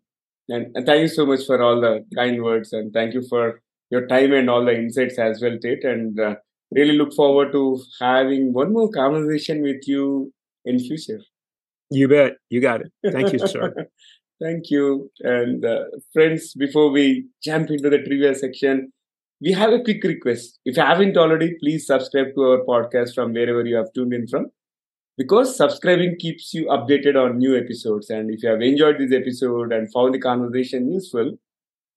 And, 0.48 0.74
and 0.76 0.86
thank 0.86 1.02
you 1.02 1.08
so 1.08 1.26
much 1.26 1.44
for 1.44 1.60
all 1.60 1.80
the 1.80 2.04
kind 2.14 2.42
words 2.42 2.72
and 2.72 2.92
thank 2.92 3.14
you 3.14 3.22
for 3.28 3.60
your 3.90 4.06
time 4.06 4.32
and 4.32 4.48
all 4.48 4.64
the 4.64 4.74
insights 4.74 5.18
as 5.18 5.40
well, 5.42 5.58
Tate. 5.60 5.84
And 5.84 6.18
uh, 6.18 6.36
really 6.70 6.96
look 6.96 7.12
forward 7.14 7.52
to 7.52 7.80
having 8.00 8.52
one 8.52 8.72
more 8.72 8.90
conversation 8.90 9.62
with 9.62 9.86
you 9.86 10.32
in 10.64 10.78
future. 10.78 11.20
You 11.90 12.08
bet. 12.08 12.34
You 12.50 12.60
got 12.60 12.80
it. 12.82 12.92
Thank 13.12 13.32
you, 13.32 13.38
sir. 13.46 13.72
Thank 14.42 14.70
you. 14.70 15.10
And 15.20 15.64
uh, 15.64 15.84
friends, 16.12 16.52
before 16.54 16.90
we 16.90 17.26
jump 17.42 17.70
into 17.70 17.88
the 17.88 17.98
trivia 17.98 18.34
section, 18.34 18.92
we 19.40 19.52
have 19.52 19.72
a 19.72 19.82
quick 19.82 20.02
request. 20.02 20.58
If 20.64 20.76
you 20.76 20.82
haven't 20.82 21.16
already, 21.16 21.56
please 21.60 21.86
subscribe 21.86 22.34
to 22.34 22.42
our 22.42 22.64
podcast 22.64 23.14
from 23.14 23.32
wherever 23.32 23.64
you 23.64 23.76
have 23.76 23.92
tuned 23.94 24.12
in 24.12 24.26
from. 24.26 24.46
Because 25.16 25.56
subscribing 25.56 26.16
keeps 26.18 26.52
you 26.52 26.66
updated 26.66 27.16
on 27.16 27.38
new 27.38 27.56
episodes. 27.56 28.10
And 28.10 28.30
if 28.30 28.42
you 28.42 28.50
have 28.50 28.60
enjoyed 28.60 28.96
this 28.98 29.12
episode 29.12 29.72
and 29.72 29.90
found 29.92 30.14
the 30.14 30.18
conversation 30.18 30.92
useful, 30.92 31.38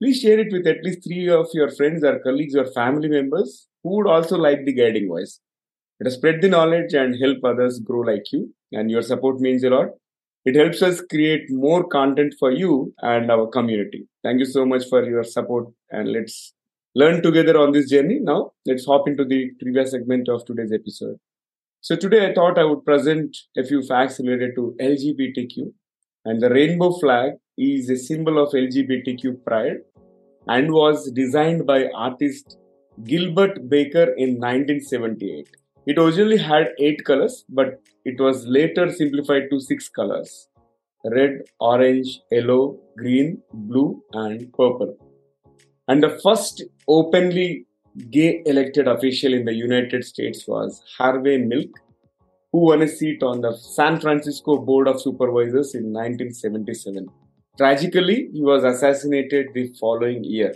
please 0.01 0.21
share 0.21 0.39
it 0.39 0.51
with 0.51 0.65
at 0.67 0.83
least 0.83 1.03
three 1.03 1.29
of 1.29 1.47
your 1.53 1.69
friends 1.69 2.03
or 2.03 2.19
colleagues 2.19 2.55
or 2.55 2.65
family 2.65 3.09
members 3.09 3.67
who 3.83 3.97
would 3.97 4.07
also 4.07 4.37
like 4.37 4.65
the 4.65 4.73
guiding 4.73 5.09
voice. 5.09 5.39
Spread 6.07 6.41
the 6.41 6.47
knowledge 6.47 6.93
and 6.93 7.19
help 7.21 7.43
others 7.43 7.79
grow 7.79 7.99
like 7.99 8.31
you. 8.31 8.53
And 8.71 8.89
your 8.89 9.01
support 9.01 9.39
means 9.41 9.63
a 9.65 9.69
lot. 9.69 9.87
It 10.45 10.55
helps 10.55 10.81
us 10.81 11.01
create 11.01 11.43
more 11.49 11.85
content 11.85 12.35
for 12.39 12.51
you 12.51 12.93
and 12.99 13.29
our 13.29 13.47
community. 13.47 14.07
Thank 14.23 14.39
you 14.39 14.45
so 14.45 14.65
much 14.65 14.87
for 14.89 15.03
your 15.03 15.23
support 15.23 15.67
and 15.91 16.09
let's 16.11 16.53
learn 16.95 17.21
together 17.21 17.57
on 17.57 17.73
this 17.73 17.89
journey. 17.89 18.19
Now, 18.21 18.51
let's 18.65 18.85
hop 18.85 19.09
into 19.09 19.25
the 19.25 19.51
previous 19.61 19.91
segment 19.91 20.29
of 20.29 20.45
today's 20.45 20.71
episode. 20.71 21.17
So, 21.81 21.95
today 21.95 22.29
I 22.29 22.33
thought 22.33 22.59
I 22.59 22.65
would 22.65 22.83
present 22.83 23.37
a 23.57 23.63
few 23.63 23.81
facts 23.81 24.19
related 24.19 24.51
to 24.55 24.75
LGBTQ. 24.81 25.71
And 26.25 26.41
the 26.41 26.49
rainbow 26.49 26.91
flag 26.99 27.33
is 27.57 27.89
a 27.89 27.95
symbol 27.95 28.37
of 28.37 28.51
LGBTQ 28.51 29.45
pride 29.45 29.77
and 30.47 30.73
was 30.73 31.09
designed 31.11 31.65
by 31.65 31.87
artist 31.95 32.57
Gilbert 33.05 33.69
Baker 33.69 34.13
in 34.17 34.41
1978. 34.41 35.47
It 35.87 35.97
originally 35.97 36.37
had 36.37 36.73
eight 36.79 37.05
colors, 37.05 37.45
but 37.47 37.81
it 38.03 38.19
was 38.19 38.45
later 38.45 38.91
simplified 38.91 39.43
to 39.49 39.61
six 39.61 39.87
colors 39.87 40.49
red, 41.05 41.43
orange, 41.61 42.19
yellow, 42.29 42.77
green, 42.97 43.41
blue, 43.53 44.03
and 44.11 44.51
purple. 44.51 44.97
And 45.87 46.03
the 46.03 46.19
first 46.21 46.61
openly 46.89 47.67
gay 48.09 48.41
elected 48.45 48.87
official 48.87 49.33
in 49.33 49.45
the 49.45 49.53
United 49.53 50.03
States 50.03 50.47
was 50.47 50.81
Harvey 50.97 51.37
Milk, 51.37 51.69
who 52.51 52.59
won 52.59 52.81
a 52.81 52.87
seat 52.87 53.21
on 53.23 53.41
the 53.41 53.55
San 53.55 53.99
Francisco 53.99 54.57
Board 54.57 54.87
of 54.87 55.01
Supervisors 55.01 55.75
in 55.75 55.93
1977. 55.93 57.07
Tragically, 57.57 58.29
he 58.33 58.41
was 58.41 58.63
assassinated 58.63 59.47
the 59.53 59.73
following 59.79 60.23
year. 60.23 60.55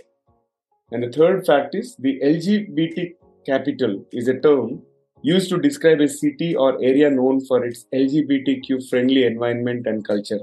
And 0.92 1.04
the 1.04 1.12
third 1.12 1.46
fact 1.46 1.76
is 1.76 1.96
the 1.98 2.20
LGBT 2.24 3.16
capital 3.46 4.06
is 4.12 4.28
a 4.28 4.40
term 4.40 4.82
used 5.22 5.50
to 5.50 5.60
describe 5.60 6.02
a 6.02 6.08
city 6.08 6.56
or 6.56 6.74
area 6.84 7.10
known 7.10 7.46
for 7.46 7.64
its 7.64 7.86
LGBTQ 7.94 8.90
friendly 8.90 9.26
environment 9.26 9.88
and 9.88 10.06
culture. 10.06 10.40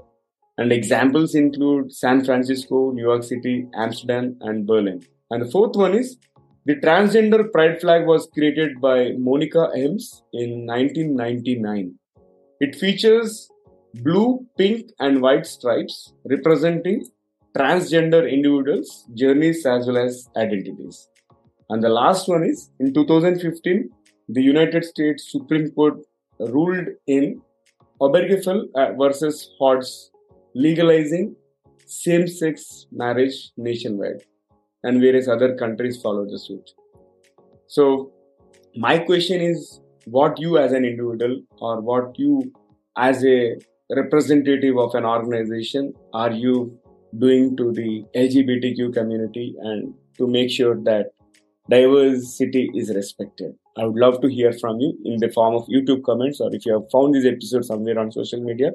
And 0.58 0.72
examples 0.72 1.34
include 1.34 1.92
San 1.92 2.24
Francisco, 2.24 2.90
New 2.90 3.02
York 3.02 3.22
City, 3.22 3.66
Amsterdam, 3.74 4.36
and 4.40 4.66
Berlin. 4.66 5.02
And 5.30 5.42
the 5.42 5.50
fourth 5.50 5.76
one 5.76 5.94
is 5.94 6.18
the 6.66 6.76
transgender 6.76 7.50
pride 7.52 7.80
flag 7.80 8.06
was 8.06 8.28
created 8.34 8.80
by 8.80 9.12
Monica 9.18 9.70
Helms 9.74 10.22
in 10.32 10.66
1999. 10.66 11.94
It 12.60 12.76
features 12.76 13.48
blue, 13.94 14.46
pink, 14.58 14.90
and 14.98 15.22
white 15.22 15.46
stripes 15.46 16.12
representing 16.24 17.06
transgender 17.56 18.30
individuals' 18.30 19.06
journeys 19.14 19.64
as 19.64 19.86
well 19.86 19.98
as 19.98 20.28
identities. 20.36 21.08
And 21.70 21.82
the 21.82 21.88
last 21.88 22.28
one 22.28 22.44
is 22.44 22.70
in 22.78 22.92
2015, 22.92 23.90
the 24.28 24.42
United 24.42 24.84
States 24.84 25.32
Supreme 25.32 25.70
Court 25.70 25.94
ruled 26.38 26.88
in 27.06 27.40
Obergefell 28.00 28.64
uh, 28.74 28.92
versus 28.98 29.50
Hodges, 29.58 30.10
legalizing 30.54 31.36
same 31.86 32.26
sex 32.28 32.86
marriage 32.92 33.50
nationwide, 33.56 34.22
and 34.82 35.00
various 35.00 35.28
other 35.28 35.54
countries 35.56 36.00
followed 36.00 36.30
the 36.30 36.38
suit. 36.38 36.70
So, 37.66 38.12
my 38.76 38.98
question 38.98 39.40
is 39.40 39.80
what 40.04 40.38
you 40.40 40.58
as 40.58 40.72
an 40.72 40.84
individual 40.84 41.42
or 41.60 41.80
what 41.80 42.18
you 42.18 42.52
as 42.96 43.24
a 43.24 43.56
representative 43.94 44.78
of 44.78 44.94
an 44.94 45.04
organization 45.04 45.92
are 46.12 46.30
you 46.30 46.78
doing 47.18 47.56
to 47.56 47.72
the 47.72 48.04
LGBTQ 48.14 48.94
community 48.94 49.54
and 49.60 49.94
to 50.18 50.26
make 50.26 50.50
sure 50.50 50.76
that 50.84 51.06
diversity 51.68 52.70
is 52.74 52.94
respected? 52.94 53.54
I 53.76 53.84
would 53.84 53.96
love 53.96 54.20
to 54.22 54.28
hear 54.28 54.52
from 54.52 54.80
you 54.80 54.96
in 55.04 55.18
the 55.18 55.30
form 55.30 55.54
of 55.54 55.66
YouTube 55.66 56.02
comments 56.04 56.40
or 56.40 56.54
if 56.54 56.66
you 56.66 56.72
have 56.74 56.90
found 56.90 57.14
this 57.14 57.24
episode 57.24 57.64
somewhere 57.64 57.98
on 57.98 58.12
social 58.12 58.40
media, 58.40 58.72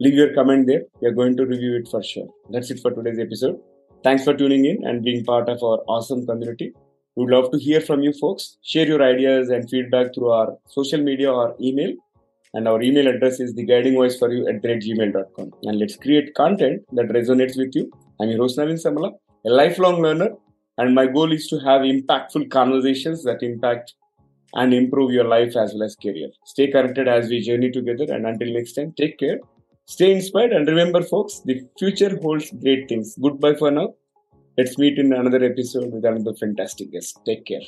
leave 0.00 0.14
your 0.14 0.34
comment 0.34 0.66
there. 0.66 0.82
We 1.00 1.08
are 1.08 1.12
going 1.12 1.36
to 1.36 1.46
review 1.46 1.76
it 1.76 1.88
for 1.88 2.02
sure. 2.02 2.28
That's 2.50 2.70
it 2.70 2.80
for 2.80 2.92
today's 2.92 3.18
episode. 3.18 3.60
Thanks 4.04 4.22
for 4.22 4.34
tuning 4.34 4.66
in 4.66 4.84
and 4.86 5.02
being 5.02 5.24
part 5.24 5.48
of 5.48 5.62
our 5.62 5.78
awesome 5.88 6.26
community. 6.26 6.74
We 7.16 7.24
would 7.24 7.32
love 7.34 7.50
to 7.52 7.58
hear 7.58 7.80
from 7.80 8.02
you 8.02 8.12
folks. 8.12 8.58
Share 8.62 8.86
your 8.86 9.02
ideas 9.02 9.48
and 9.48 9.68
feedback 9.70 10.14
through 10.14 10.30
our 10.30 10.58
social 10.66 11.02
media 11.02 11.32
or 11.32 11.56
email. 11.58 11.94
And 12.52 12.68
our 12.68 12.82
email 12.82 13.08
address 13.08 13.40
is 13.40 13.54
theguidingvoiceforyou 13.54 14.46
at 14.50 14.62
gmail.com. 14.62 15.52
And 15.62 15.78
let's 15.78 15.96
create 15.96 16.34
content 16.34 16.82
that 16.92 17.06
resonates 17.06 17.56
with 17.56 17.74
you. 17.74 17.90
I'm 18.20 18.28
your 18.28 18.40
host 18.40 18.58
Naveen 18.58 18.78
Samala, 18.84 19.12
a 19.46 19.50
lifelong 19.50 20.02
learner, 20.02 20.32
and 20.76 20.94
my 20.94 21.06
goal 21.06 21.32
is 21.32 21.46
to 21.48 21.58
have 21.60 21.80
impactful 21.80 22.50
conversations 22.50 23.24
that 23.24 23.42
impact 23.42 23.94
and 24.52 24.74
improve 24.74 25.12
your 25.12 25.24
life 25.24 25.56
as 25.56 25.72
well 25.72 25.84
as 25.84 25.96
career. 25.96 26.28
Stay 26.44 26.70
connected 26.70 27.08
as 27.08 27.30
we 27.30 27.40
journey 27.40 27.70
together. 27.70 28.12
And 28.12 28.26
until 28.26 28.52
next 28.52 28.74
time, 28.74 28.92
take 28.98 29.18
care, 29.18 29.38
stay 29.86 30.12
inspired, 30.12 30.52
and 30.52 30.66
remember, 30.66 31.02
folks, 31.02 31.40
the 31.40 31.66
future 31.78 32.18
holds 32.20 32.50
great 32.50 32.88
things. 32.88 33.16
Goodbye 33.20 33.54
for 33.54 33.70
now. 33.70 33.94
Let's 34.56 34.78
meet 34.78 34.98
in 34.98 35.12
another 35.12 35.42
episode 35.44 35.92
with 35.92 36.04
another 36.04 36.34
fantastic 36.34 36.92
guest. 36.92 37.18
Take 37.26 37.44
care. 37.46 37.60